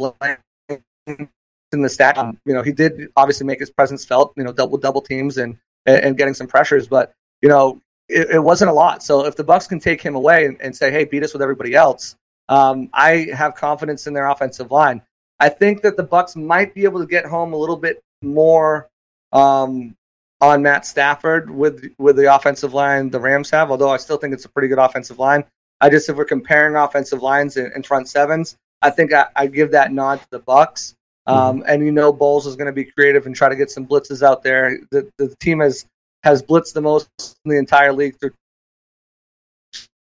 in 1.72 1.82
the 1.82 1.90
stat. 1.90 2.18
Um, 2.18 2.38
you 2.46 2.54
know, 2.54 2.62
he 2.62 2.72
did 2.72 3.10
obviously 3.16 3.46
make 3.46 3.60
his 3.60 3.70
presence 3.70 4.06
felt. 4.06 4.34
You 4.38 4.44
know, 4.44 4.52
double 4.52 4.78
double 4.78 5.02
teams 5.02 5.38
and 5.38 5.58
and 5.86 6.18
getting 6.18 6.34
some 6.34 6.48
pressures, 6.48 6.88
but 6.88 7.14
you 7.42 7.50
know, 7.50 7.82
it, 8.10 8.30
it 8.32 8.40
wasn't 8.40 8.70
a 8.70 8.74
lot. 8.74 9.04
So 9.04 9.26
if 9.26 9.36
the 9.36 9.44
Bucks 9.44 9.68
can 9.68 9.80
take 9.80 10.02
him 10.02 10.16
away 10.16 10.46
and, 10.46 10.62
and 10.62 10.76
say, 10.76 10.92
"Hey, 10.92 11.06
beat 11.06 11.24
us 11.24 11.34
with 11.34 11.42
everybody 11.42 11.74
else," 11.74 12.16
um, 12.50 12.90
I 12.94 13.28
have 13.34 13.56
confidence 13.56 14.08
in 14.08 14.14
their 14.14 14.28
offensive 14.28 14.72
line. 14.72 15.02
I 15.40 15.50
think 15.50 15.82
that 15.84 15.98
the 15.98 16.04
Bucks 16.04 16.36
might 16.36 16.74
be 16.74 16.84
able 16.84 17.00
to 17.00 17.06
get 17.06 17.26
home 17.26 17.54
a 17.54 17.58
little 17.58 17.78
bit 17.78 18.02
more 18.22 18.90
um, 19.32 19.96
on 20.42 20.62
Matt 20.64 20.86
Stafford 20.86 21.50
with 21.50 21.92
with 21.98 22.16
the 22.16 22.34
offensive 22.34 22.74
line 22.74 23.10
the 23.10 23.20
Rams 23.20 23.50
have. 23.52 23.72
Although 23.72 23.92
I 23.92 23.98
still 23.98 24.18
think 24.18 24.34
it's 24.34 24.46
a 24.46 24.50
pretty 24.50 24.68
good 24.68 24.80
offensive 24.80 25.20
line. 25.20 25.46
I 25.80 25.90
just 25.90 26.10
if 26.10 26.16
we're 26.16 26.26
comparing 26.26 26.76
offensive 26.76 27.22
lines 27.22 27.58
in, 27.58 27.72
in 27.76 27.84
front 27.84 28.10
sevens, 28.10 28.58
I 28.82 28.90
think 28.90 29.14
I, 29.14 29.28
I, 29.36 29.48
give 29.48 29.72
that 29.72 29.92
nod 29.92 30.20
to 30.22 30.28
the 30.32 30.40
Bucks. 30.40 30.96
Um, 31.28 31.60
mm-hmm. 31.60 31.70
And 31.70 31.86
you 31.86 31.92
know, 31.92 32.12
Bowles 32.12 32.48
is 32.48 32.56
going 32.56 32.68
to 32.68 32.72
be 32.72 32.86
creative 32.86 33.28
and 33.28 33.36
try 33.36 33.50
to 33.50 33.56
get 33.56 33.70
some 33.70 33.86
blitzes 33.86 34.24
out 34.24 34.42
there. 34.42 34.80
The, 34.90 35.12
the 35.18 35.36
team 35.40 35.60
has 35.60 35.86
has 36.24 36.42
blitzed 36.42 36.74
the 36.74 36.82
most 36.82 37.10
in 37.46 37.52
the 37.52 37.58
entire 37.58 37.94
league 37.94 38.18
through 38.20 38.32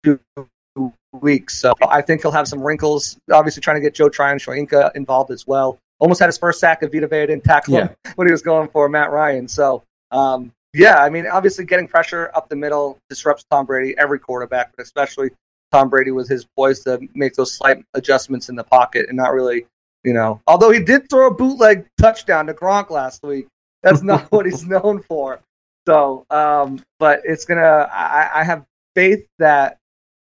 two 0.04 0.92
weeks. 1.12 1.58
So 1.58 1.72
I 1.86 2.02
think 2.02 2.22
he'll 2.22 2.30
have 2.30 2.48
some 2.48 2.60
wrinkles. 2.60 3.16
Obviously, 3.32 3.60
trying 3.60 3.76
to 3.76 3.80
get 3.80 3.94
Joe 3.94 4.08
Tryon 4.08 4.38
Shoyinka 4.38 4.94
involved 4.94 5.30
as 5.30 5.46
well 5.46 5.78
almost 6.00 6.18
had 6.18 6.26
his 6.26 6.38
first 6.38 6.58
sack 6.58 6.82
of 6.82 6.90
Vita 6.90 7.06
Vea 7.06 7.26
didn't 7.26 7.44
tackle 7.44 7.74
yeah. 7.74 7.88
him 7.88 7.96
when 8.16 8.26
he 8.26 8.32
was 8.32 8.42
going 8.42 8.68
for 8.68 8.88
Matt 8.88 9.10
Ryan. 9.10 9.46
So 9.46 9.84
um, 10.10 10.52
yeah, 10.72 10.96
I 10.96 11.10
mean, 11.10 11.26
obviously 11.26 11.64
getting 11.64 11.86
pressure 11.86 12.30
up 12.34 12.48
the 12.48 12.56
middle 12.56 12.98
disrupts 13.08 13.44
Tom 13.50 13.66
Brady, 13.66 13.94
every 13.96 14.18
quarterback, 14.18 14.72
but 14.76 14.82
especially 14.82 15.30
Tom 15.70 15.88
Brady 15.88 16.10
with 16.10 16.28
his 16.28 16.46
poise 16.56 16.80
to 16.84 17.00
make 17.14 17.34
those 17.34 17.52
slight 17.52 17.84
adjustments 17.94 18.48
in 18.48 18.56
the 18.56 18.64
pocket 18.64 19.06
and 19.08 19.16
not 19.16 19.32
really, 19.32 19.66
you 20.04 20.12
know, 20.12 20.40
although 20.46 20.70
he 20.70 20.80
did 20.80 21.08
throw 21.08 21.28
a 21.28 21.34
bootleg 21.34 21.86
touchdown 22.00 22.46
to 22.46 22.54
Gronk 22.54 22.90
last 22.90 23.22
week. 23.22 23.46
That's 23.82 24.02
not 24.02 24.22
what 24.32 24.46
he's 24.46 24.66
known 24.66 25.02
for. 25.02 25.40
So, 25.86 26.26
um, 26.30 26.82
but 26.98 27.22
it's 27.24 27.44
gonna. 27.44 27.88
I, 27.92 28.30
I 28.40 28.44
have 28.44 28.64
faith 28.94 29.26
that 29.38 29.78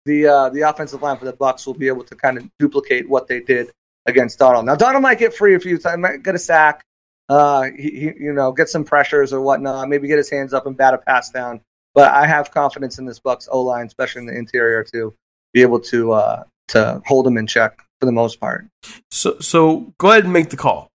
the 0.04 0.26
uh, 0.26 0.48
the 0.50 0.62
offensive 0.62 1.02
line 1.02 1.18
for 1.18 1.24
the 1.24 1.32
Bucks 1.32 1.66
will 1.66 1.74
be 1.74 1.88
able 1.88 2.04
to 2.04 2.14
kind 2.14 2.38
of 2.38 2.48
duplicate 2.58 3.08
what 3.08 3.28
they 3.28 3.40
did 3.40 3.70
against 4.06 4.38
Donald. 4.38 4.66
Now 4.66 4.74
Donald 4.74 5.02
might 5.02 5.18
get 5.18 5.34
free 5.34 5.54
a 5.54 5.60
few 5.60 5.78
times, 5.78 5.98
might 5.98 6.22
get 6.22 6.34
a 6.34 6.38
sack, 6.38 6.84
uh, 7.28 7.64
he, 7.76 7.90
he, 7.90 8.12
you 8.18 8.32
know, 8.32 8.52
get 8.52 8.68
some 8.68 8.84
pressures 8.84 9.32
or 9.32 9.40
whatnot, 9.40 9.88
maybe 9.88 10.08
get 10.08 10.18
his 10.18 10.30
hands 10.30 10.52
up 10.52 10.66
and 10.66 10.76
bat 10.76 10.94
a 10.94 10.98
pass 10.98 11.30
down. 11.30 11.60
But 11.94 12.12
I 12.12 12.26
have 12.26 12.50
confidence 12.50 12.98
in 12.98 13.06
this 13.06 13.20
Bucks 13.20 13.48
O 13.50 13.62
line, 13.62 13.86
especially 13.86 14.20
in 14.20 14.26
the 14.26 14.36
interior, 14.36 14.84
to 14.92 15.14
be 15.52 15.62
able 15.62 15.80
to 15.80 16.12
uh, 16.12 16.44
to 16.68 17.00
hold 17.06 17.26
him 17.26 17.36
in 17.36 17.46
check 17.46 17.82
for 18.00 18.06
the 18.06 18.12
most 18.12 18.40
part. 18.40 18.66
So, 19.10 19.38
so 19.38 19.92
go 19.98 20.10
ahead 20.10 20.24
and 20.24 20.32
make 20.32 20.50
the 20.50 20.56
call. 20.56 20.88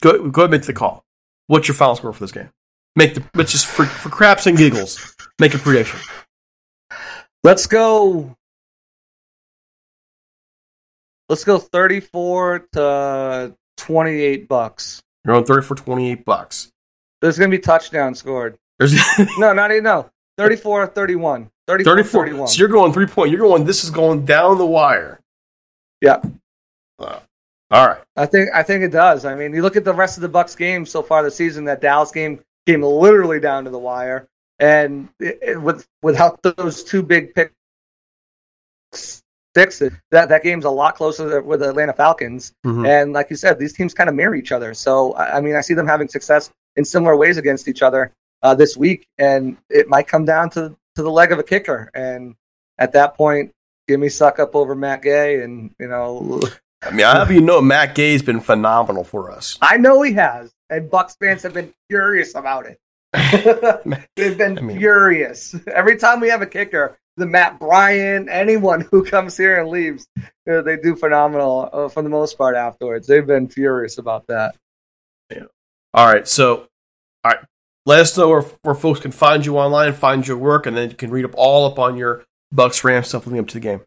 Go, 0.00 0.28
go 0.28 0.42
ahead 0.42 0.44
and 0.44 0.50
make 0.50 0.62
the 0.62 0.72
call. 0.72 1.04
What's 1.46 1.68
your 1.68 1.76
final 1.76 1.94
score 1.94 2.12
for 2.12 2.20
this 2.20 2.32
game? 2.32 2.50
Make 2.94 3.14
the, 3.14 3.24
but 3.32 3.46
just 3.46 3.66
for 3.66 3.86
for 3.86 4.08
craps 4.08 4.46
and 4.46 4.56
giggles, 4.56 5.16
make 5.38 5.54
a 5.54 5.58
prediction. 5.58 6.00
Let's 7.42 7.66
go 7.66 8.36
Let's 11.32 11.44
go 11.44 11.56
34 11.56 12.68
to 12.72 13.56
28 13.78 14.48
bucks. 14.48 15.02
You're 15.24 15.34
on 15.34 15.44
34 15.44 15.78
28 15.78 16.24
bucks. 16.26 16.70
There's 17.22 17.38
going 17.38 17.50
to 17.50 17.56
be 17.56 17.62
touchdown 17.62 18.14
scored. 18.14 18.58
There's 18.78 18.94
no, 19.38 19.54
not 19.54 19.70
even 19.70 19.84
no. 19.84 20.10
34 20.36 20.88
31. 20.88 21.50
34, 21.68 21.94
34 21.94 22.24
31. 22.26 22.48
So 22.48 22.58
you're 22.58 22.68
going 22.68 22.92
three 22.92 23.06
point. 23.06 23.30
You're 23.30 23.40
going 23.40 23.64
this 23.64 23.82
is 23.82 23.88
going 23.88 24.26
down 24.26 24.58
the 24.58 24.66
wire. 24.66 25.20
Yeah. 26.02 26.20
Uh, 26.98 27.20
all 27.70 27.88
right. 27.88 28.02
I 28.14 28.26
think 28.26 28.50
I 28.52 28.62
think 28.62 28.84
it 28.84 28.90
does. 28.90 29.24
I 29.24 29.34
mean, 29.34 29.54
you 29.54 29.62
look 29.62 29.76
at 29.76 29.84
the 29.84 29.94
rest 29.94 30.18
of 30.18 30.20
the 30.20 30.28
Bucks 30.28 30.54
games 30.54 30.90
so 30.90 31.02
far 31.02 31.22
this 31.22 31.36
season. 31.36 31.64
That 31.64 31.80
Dallas 31.80 32.10
game 32.10 32.40
came 32.66 32.82
literally 32.82 33.40
down 33.40 33.64
to 33.64 33.70
the 33.70 33.78
wire, 33.78 34.28
and 34.58 35.08
it, 35.18 35.38
it, 35.42 35.62
with 35.62 35.86
without 36.02 36.42
those 36.42 36.84
two 36.84 37.02
big 37.02 37.34
picks. 37.34 37.52
That 39.54 39.90
that 40.10 40.42
game's 40.42 40.64
a 40.64 40.70
lot 40.70 40.94
closer 40.94 41.42
with 41.42 41.60
the 41.60 41.68
Atlanta 41.68 41.92
Falcons. 41.92 42.54
Mhm. 42.64 42.88
And 42.88 43.12
like 43.12 43.28
you 43.28 43.36
said, 43.36 43.58
these 43.58 43.74
teams 43.74 43.92
kind 43.92 44.08
of 44.08 44.16
mirror 44.16 44.34
each 44.34 44.50
other. 44.50 44.72
So 44.72 45.12
I 45.12 45.38
I 45.38 45.40
mean, 45.40 45.56
I 45.56 45.60
see 45.60 45.74
them 45.74 45.86
having 45.86 46.08
success 46.08 46.50
in 46.76 46.84
similar 46.86 47.16
ways 47.16 47.36
against 47.36 47.68
each 47.68 47.82
other 47.82 48.12
uh, 48.42 48.54
this 48.54 48.76
week, 48.76 49.06
and 49.18 49.56
it 49.68 49.88
might 49.88 50.08
come 50.08 50.24
down 50.24 50.50
to 50.50 50.74
to 50.96 51.02
the 51.02 51.10
leg 51.10 51.32
of 51.32 51.38
a 51.38 51.42
kicker. 51.42 51.90
And 51.94 52.34
at 52.78 52.92
that 52.92 53.14
point, 53.14 53.52
give 53.88 54.00
me 54.00 54.08
Succop 54.08 54.54
over 54.54 54.74
Matt 54.74 55.02
Gay, 55.02 55.42
and 55.42 55.74
you 55.78 55.88
know, 55.88 56.40
I 56.82 56.90
mean, 56.90 57.06
I 57.06 57.18
have 57.18 57.30
you 57.30 57.40
know, 57.40 57.60
Matt 57.60 57.94
Gay's 57.94 58.22
been 58.22 58.40
phenomenal 58.40 59.04
for 59.04 59.30
us. 59.30 59.58
I 59.60 59.76
know 59.76 60.02
he 60.02 60.14
has, 60.14 60.52
and 60.72 60.90
Bucs 60.90 61.16
fans 61.18 61.42
have 61.42 61.54
been 61.54 61.72
furious 61.88 62.34
about 62.34 62.66
it. 62.66 62.78
They've 64.16 64.38
been 64.38 64.56
furious 64.78 65.54
every 65.66 65.98
time 65.98 66.20
we 66.20 66.30
have 66.30 66.42
a 66.42 66.46
kicker. 66.46 66.98
The 67.18 67.26
Matt 67.26 67.60
Bryant, 67.60 68.30
anyone 68.30 68.80
who 68.90 69.04
comes 69.04 69.36
here 69.36 69.60
and 69.60 69.68
leaves, 69.68 70.08
uh, 70.50 70.62
they 70.62 70.78
do 70.78 70.96
phenomenal 70.96 71.68
uh, 71.70 71.88
for 71.90 72.02
the 72.02 72.08
most 72.08 72.38
part 72.38 72.56
afterwards. 72.56 73.06
They've 73.06 73.26
been 73.26 73.48
furious 73.48 73.98
about 73.98 74.26
that. 74.28 74.56
Yeah. 75.30 75.44
All 75.92 76.06
right, 76.06 76.26
so 76.26 76.68
all 77.22 77.32
right, 77.32 77.40
let 77.84 78.00
us 78.00 78.16
know 78.16 78.30
where, 78.30 78.42
where 78.62 78.74
folks 78.74 79.00
can 79.00 79.12
find 79.12 79.44
you 79.44 79.58
online, 79.58 79.92
find 79.92 80.26
your 80.26 80.38
work, 80.38 80.64
and 80.64 80.74
then 80.74 80.88
you 80.88 80.96
can 80.96 81.10
read 81.10 81.26
up 81.26 81.34
all 81.34 81.66
up 81.66 81.78
on 81.78 81.98
your 81.98 82.24
Bucs 82.54 82.82
Rams 82.82 83.08
stuff 83.08 83.26
leading 83.26 83.40
up 83.40 83.48
to 83.48 83.54
the 83.54 83.60
game. 83.60 83.82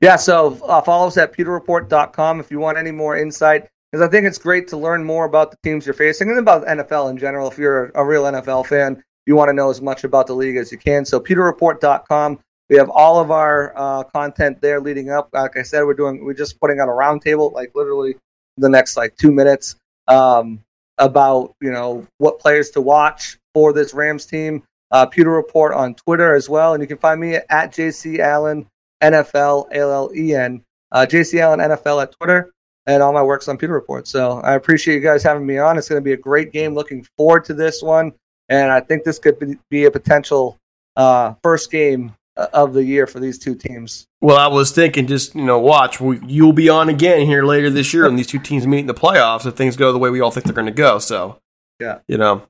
Yeah, 0.00 0.14
so 0.16 0.56
uh, 0.64 0.80
follow 0.82 1.08
us 1.08 1.16
at 1.16 1.32
pewterreport.com 1.32 2.38
if 2.38 2.52
you 2.52 2.60
want 2.60 2.78
any 2.78 2.92
more 2.92 3.16
insight. 3.16 3.68
Because 3.90 4.06
I 4.06 4.10
think 4.10 4.26
it's 4.26 4.38
great 4.38 4.68
to 4.68 4.76
learn 4.76 5.04
more 5.04 5.24
about 5.24 5.50
the 5.50 5.56
teams 5.62 5.84
you're 5.84 5.94
facing 5.94 6.30
and 6.30 6.38
about 6.38 6.64
NFL 6.66 7.10
in 7.10 7.18
general. 7.18 7.50
If 7.50 7.58
you're 7.58 7.90
a 7.94 8.04
real 8.04 8.22
NFL 8.22 8.66
fan, 8.66 9.02
you 9.26 9.34
want 9.34 9.48
to 9.48 9.52
know 9.52 9.70
as 9.70 9.82
much 9.82 10.04
about 10.04 10.26
the 10.26 10.34
league 10.34 10.56
as 10.56 10.70
you 10.70 10.78
can. 10.78 11.04
So 11.04 11.20
PewterReport.com. 11.20 12.38
We 12.68 12.76
have 12.76 12.88
all 12.88 13.18
of 13.18 13.32
our 13.32 13.72
uh, 13.76 14.04
content 14.04 14.60
there 14.60 14.80
leading 14.80 15.10
up. 15.10 15.30
Like 15.32 15.56
I 15.56 15.62
said, 15.62 15.82
we're 15.82 15.94
doing 15.94 16.24
we're 16.24 16.34
just 16.34 16.60
putting 16.60 16.78
on 16.80 16.88
a 16.88 16.92
roundtable, 16.92 17.52
like 17.52 17.72
literally 17.74 18.16
the 18.56 18.68
next 18.68 18.96
like 18.96 19.16
two 19.16 19.32
minutes, 19.32 19.74
um, 20.06 20.60
about 20.96 21.54
you 21.60 21.72
know 21.72 22.06
what 22.18 22.38
players 22.38 22.70
to 22.70 22.80
watch 22.80 23.38
for 23.54 23.72
this 23.72 23.92
Rams 23.92 24.24
team. 24.24 24.62
Uh, 24.92 25.06
Pewter 25.06 25.30
Report 25.30 25.72
on 25.74 25.94
Twitter 25.96 26.34
as 26.34 26.48
well, 26.48 26.74
and 26.74 26.80
you 26.80 26.86
can 26.86 26.98
find 26.98 27.20
me 27.20 27.34
at 27.34 27.72
JC 27.72 28.20
Allen 28.20 28.66
NFL 29.02 29.68
L 29.72 29.92
L 29.92 30.10
E 30.14 30.34
N. 30.34 30.62
Uh, 30.92 31.06
JC 31.08 31.40
Allen 31.40 31.58
NFL 31.58 32.02
at 32.02 32.12
Twitter, 32.12 32.52
and 32.90 33.04
all 33.04 33.12
my 33.12 33.22
works 33.22 33.46
on 33.46 33.56
Pewter 33.56 33.72
Report. 33.72 34.08
So 34.08 34.40
I 34.40 34.54
appreciate 34.54 34.94
you 34.96 35.00
guys 35.00 35.22
having 35.22 35.46
me 35.46 35.58
on. 35.58 35.78
It's 35.78 35.88
going 35.88 36.00
to 36.00 36.04
be 36.04 36.12
a 36.12 36.16
great 36.16 36.52
game. 36.52 36.74
Looking 36.74 37.06
forward 37.16 37.44
to 37.44 37.54
this 37.54 37.82
one, 37.82 38.12
and 38.48 38.72
I 38.72 38.80
think 38.80 39.04
this 39.04 39.18
could 39.18 39.58
be, 39.70 39.84
a 39.84 39.90
potential 39.90 40.58
uh, 40.96 41.34
first 41.42 41.70
game 41.70 42.12
uh, 42.36 42.48
of 42.52 42.72
the 42.74 42.82
year 42.82 43.06
for 43.06 43.20
these 43.20 43.38
two 43.38 43.54
teams. 43.54 44.08
Well, 44.20 44.36
I 44.36 44.48
was 44.48 44.72
thinking, 44.72 45.06
just 45.06 45.36
you 45.36 45.44
know, 45.44 45.60
watch. 45.60 46.00
We, 46.00 46.18
you'll 46.26 46.52
be 46.52 46.68
on 46.68 46.88
again 46.88 47.26
here 47.26 47.44
later 47.44 47.70
this 47.70 47.94
year, 47.94 48.06
and 48.06 48.18
these 48.18 48.26
two 48.26 48.40
teams 48.40 48.66
meet 48.66 48.80
in 48.80 48.86
the 48.86 48.94
playoffs 48.94 49.46
if 49.46 49.54
things 49.54 49.76
go 49.76 49.92
the 49.92 49.98
way 49.98 50.10
we 50.10 50.20
all 50.20 50.32
think 50.32 50.46
they're 50.46 50.54
going 50.54 50.66
to 50.66 50.72
go. 50.72 50.98
So, 50.98 51.38
Yeah. 51.78 52.00
you 52.08 52.18
know, 52.18 52.42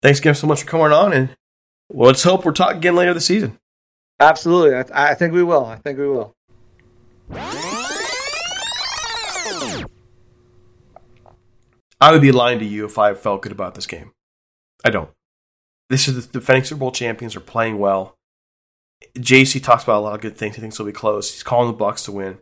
thanks 0.00 0.20
again 0.20 0.36
so 0.36 0.46
much 0.46 0.62
for 0.62 0.68
coming 0.68 0.92
on, 0.92 1.12
and 1.12 1.36
well, 1.88 2.06
let's 2.06 2.22
hope 2.22 2.44
we're 2.44 2.52
talking 2.52 2.78
again 2.78 2.94
later 2.94 3.14
this 3.14 3.26
season. 3.26 3.58
Absolutely, 4.20 4.76
I, 4.76 5.10
I 5.10 5.14
think 5.14 5.32
we 5.34 5.42
will. 5.42 5.64
I 5.66 5.76
think 5.76 5.98
we 5.98 6.06
will. 6.06 6.36
I 12.00 12.12
would 12.12 12.22
be 12.22 12.32
lying 12.32 12.58
to 12.60 12.64
you 12.64 12.84
if 12.84 12.98
I 12.98 13.14
felt 13.14 13.42
good 13.42 13.52
about 13.52 13.74
this 13.74 13.86
game. 13.86 14.12
I 14.84 14.90
don't. 14.90 15.10
This 15.90 16.06
is 16.06 16.26
the 16.26 16.32
defending 16.32 16.64
Super 16.64 16.80
Bowl 16.80 16.92
champions 16.92 17.34
are 17.34 17.40
playing 17.40 17.78
well. 17.78 18.16
JC 19.16 19.62
talks 19.62 19.84
about 19.84 19.98
a 19.98 20.04
lot 20.04 20.14
of 20.14 20.20
good 20.20 20.36
things. 20.36 20.56
He 20.56 20.60
thinks 20.60 20.76
they'll 20.76 20.86
be 20.86 20.92
close. 20.92 21.32
He's 21.32 21.42
calling 21.42 21.70
the 21.70 21.84
Bucs 21.84 22.04
to 22.04 22.12
win. 22.12 22.38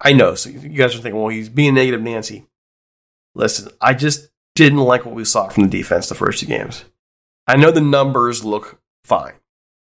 I 0.00 0.12
know. 0.12 0.34
So 0.34 0.50
you 0.50 0.68
guys 0.70 0.94
are 0.94 0.98
thinking, 0.98 1.20
well, 1.20 1.28
he's 1.28 1.48
being 1.48 1.74
negative, 1.74 2.02
Nancy. 2.02 2.46
Listen, 3.34 3.70
I 3.80 3.94
just 3.94 4.28
didn't 4.54 4.80
like 4.80 5.04
what 5.04 5.14
we 5.14 5.24
saw 5.24 5.48
from 5.48 5.64
the 5.64 5.70
defense 5.70 6.08
the 6.08 6.14
first 6.14 6.40
two 6.40 6.46
games. 6.46 6.84
I 7.46 7.56
know 7.56 7.70
the 7.70 7.80
numbers 7.80 8.44
look 8.44 8.80
fine, 9.04 9.34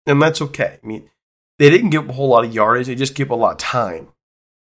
and 0.06 0.22
that's 0.22 0.40
okay. 0.40 0.78
I 0.82 0.86
mean, 0.86 1.10
they 1.58 1.68
didn't 1.68 1.90
give 1.90 2.04
up 2.04 2.10
a 2.10 2.12
whole 2.12 2.28
lot 2.28 2.44
of 2.44 2.54
yardage. 2.54 2.86
They 2.86 2.94
just 2.94 3.14
give 3.14 3.28
up 3.28 3.32
a 3.32 3.40
lot 3.40 3.52
of 3.52 3.58
time. 3.58 4.08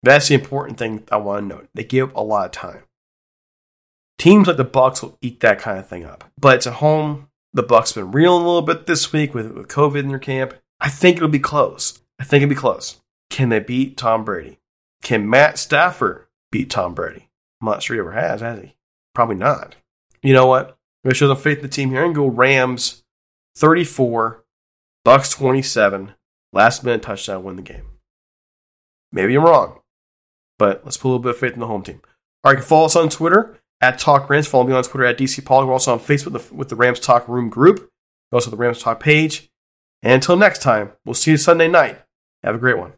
That's 0.02 0.30
the 0.30 0.36
important 0.36 0.78
thing 0.78 1.04
I 1.12 1.17
want 1.17 1.43
to 1.43 1.56
note. 1.56 1.69
They 1.74 1.84
give 1.84 2.10
up 2.10 2.15
a 2.15 2.22
lot 2.22 2.45
of 2.45 2.52
time. 2.52 2.84
Teams 4.19 4.47
like 4.47 4.58
the 4.58 4.65
Bucs 4.65 5.01
will 5.01 5.17
eat 5.21 5.39
that 5.39 5.60
kind 5.60 5.79
of 5.79 5.88
thing 5.88 6.05
up. 6.05 6.25
But 6.38 6.58
it's 6.58 6.67
at 6.67 6.73
home. 6.73 7.29
The 7.53 7.63
Bucs 7.63 7.95
been 7.95 8.12
reeling 8.12 8.43
a 8.43 8.45
little 8.45 8.62
bit 8.62 8.86
this 8.86 9.13
week 9.13 9.34
with, 9.34 9.51
with 9.53 9.69
COVID 9.69 10.01
in 10.01 10.10
their 10.10 10.19
camp. 10.19 10.53
I 10.82 10.89
think 10.89 11.15
it'll 11.15 11.29
be 11.29 11.39
close. 11.39 12.01
I 12.19 12.25
think 12.25 12.43
it'll 12.43 12.53
be 12.53 12.55
close. 12.55 12.99
Can 13.29 13.47
they 13.47 13.60
beat 13.60 13.95
Tom 13.95 14.25
Brady? 14.25 14.60
Can 15.01 15.29
Matt 15.29 15.58
Stafford 15.58 16.27
beat 16.51 16.69
Tom 16.69 16.93
Brady? 16.93 17.29
I'm 17.62 17.67
not 17.67 17.82
sure 17.82 17.95
he 17.95 18.01
ever 18.01 18.12
has, 18.12 18.41
has 18.41 18.60
he? 18.60 18.75
Probably 19.15 19.38
not. 19.38 19.77
You 20.21 20.34
know 20.34 20.47
what? 20.47 20.77
I'm 21.05 21.13
show 21.13 21.29
some 21.29 21.38
faith 21.38 21.60
in 21.60 21.63
the 21.63 21.69
team 21.69 21.91
here 21.91 22.03
and 22.03 22.13
go 22.13 22.27
Rams 22.27 23.03
34, 23.55 24.43
Bucs 25.05 25.34
27, 25.34 26.13
last 26.51 26.84
minute 26.84 27.01
touchdown, 27.01 27.43
win 27.43 27.55
the 27.55 27.62
game. 27.62 27.86
Maybe 29.13 29.36
I'm 29.36 29.45
wrong, 29.45 29.79
but 30.58 30.84
let's 30.84 30.97
put 30.97 31.08
a 31.08 31.10
little 31.10 31.23
bit 31.23 31.32
of 31.32 31.38
faith 31.38 31.53
in 31.53 31.62
the 31.62 31.67
home 31.67 31.84
team. 31.84 32.01
All 32.43 32.51
right, 32.51 32.58
you 32.58 32.58
can 32.58 32.67
follow 32.67 32.86
us 32.86 32.97
on 32.97 33.10
Twitter 33.10 33.59
at 33.82 34.00
Talk 34.00 34.30
Rams. 34.30 34.48
Follow 34.48 34.65
me 34.65 34.74
on 34.74 34.84
Twitter 34.84 35.06
at 35.06 35.18
DC 35.18 35.44
Pollard. 35.46 35.68
We're 35.68 35.74
also 35.74 35.94
on 35.94 36.00
Facebook 36.00 36.34
with 36.34 36.50
the, 36.50 36.56
with 36.56 36.70
the 36.70 36.76
Rams 36.76 37.00
Talk 37.00 37.28
Room 37.28 37.50
group. 37.50 37.89
Also 38.32 38.52
the 38.52 38.58
Rams 38.58 38.82
Talk 38.82 39.00
page. 39.00 39.50
And 40.02 40.13
until 40.13 40.38
next 40.38 40.62
time, 40.62 40.92
we'll 41.06 41.15
see 41.15 41.32
you 41.32 41.38
Sunday 41.38 41.68
night. 41.68 42.00
Have 42.44 42.56
a 42.56 42.60
great 42.60 42.78
one. 42.78 42.94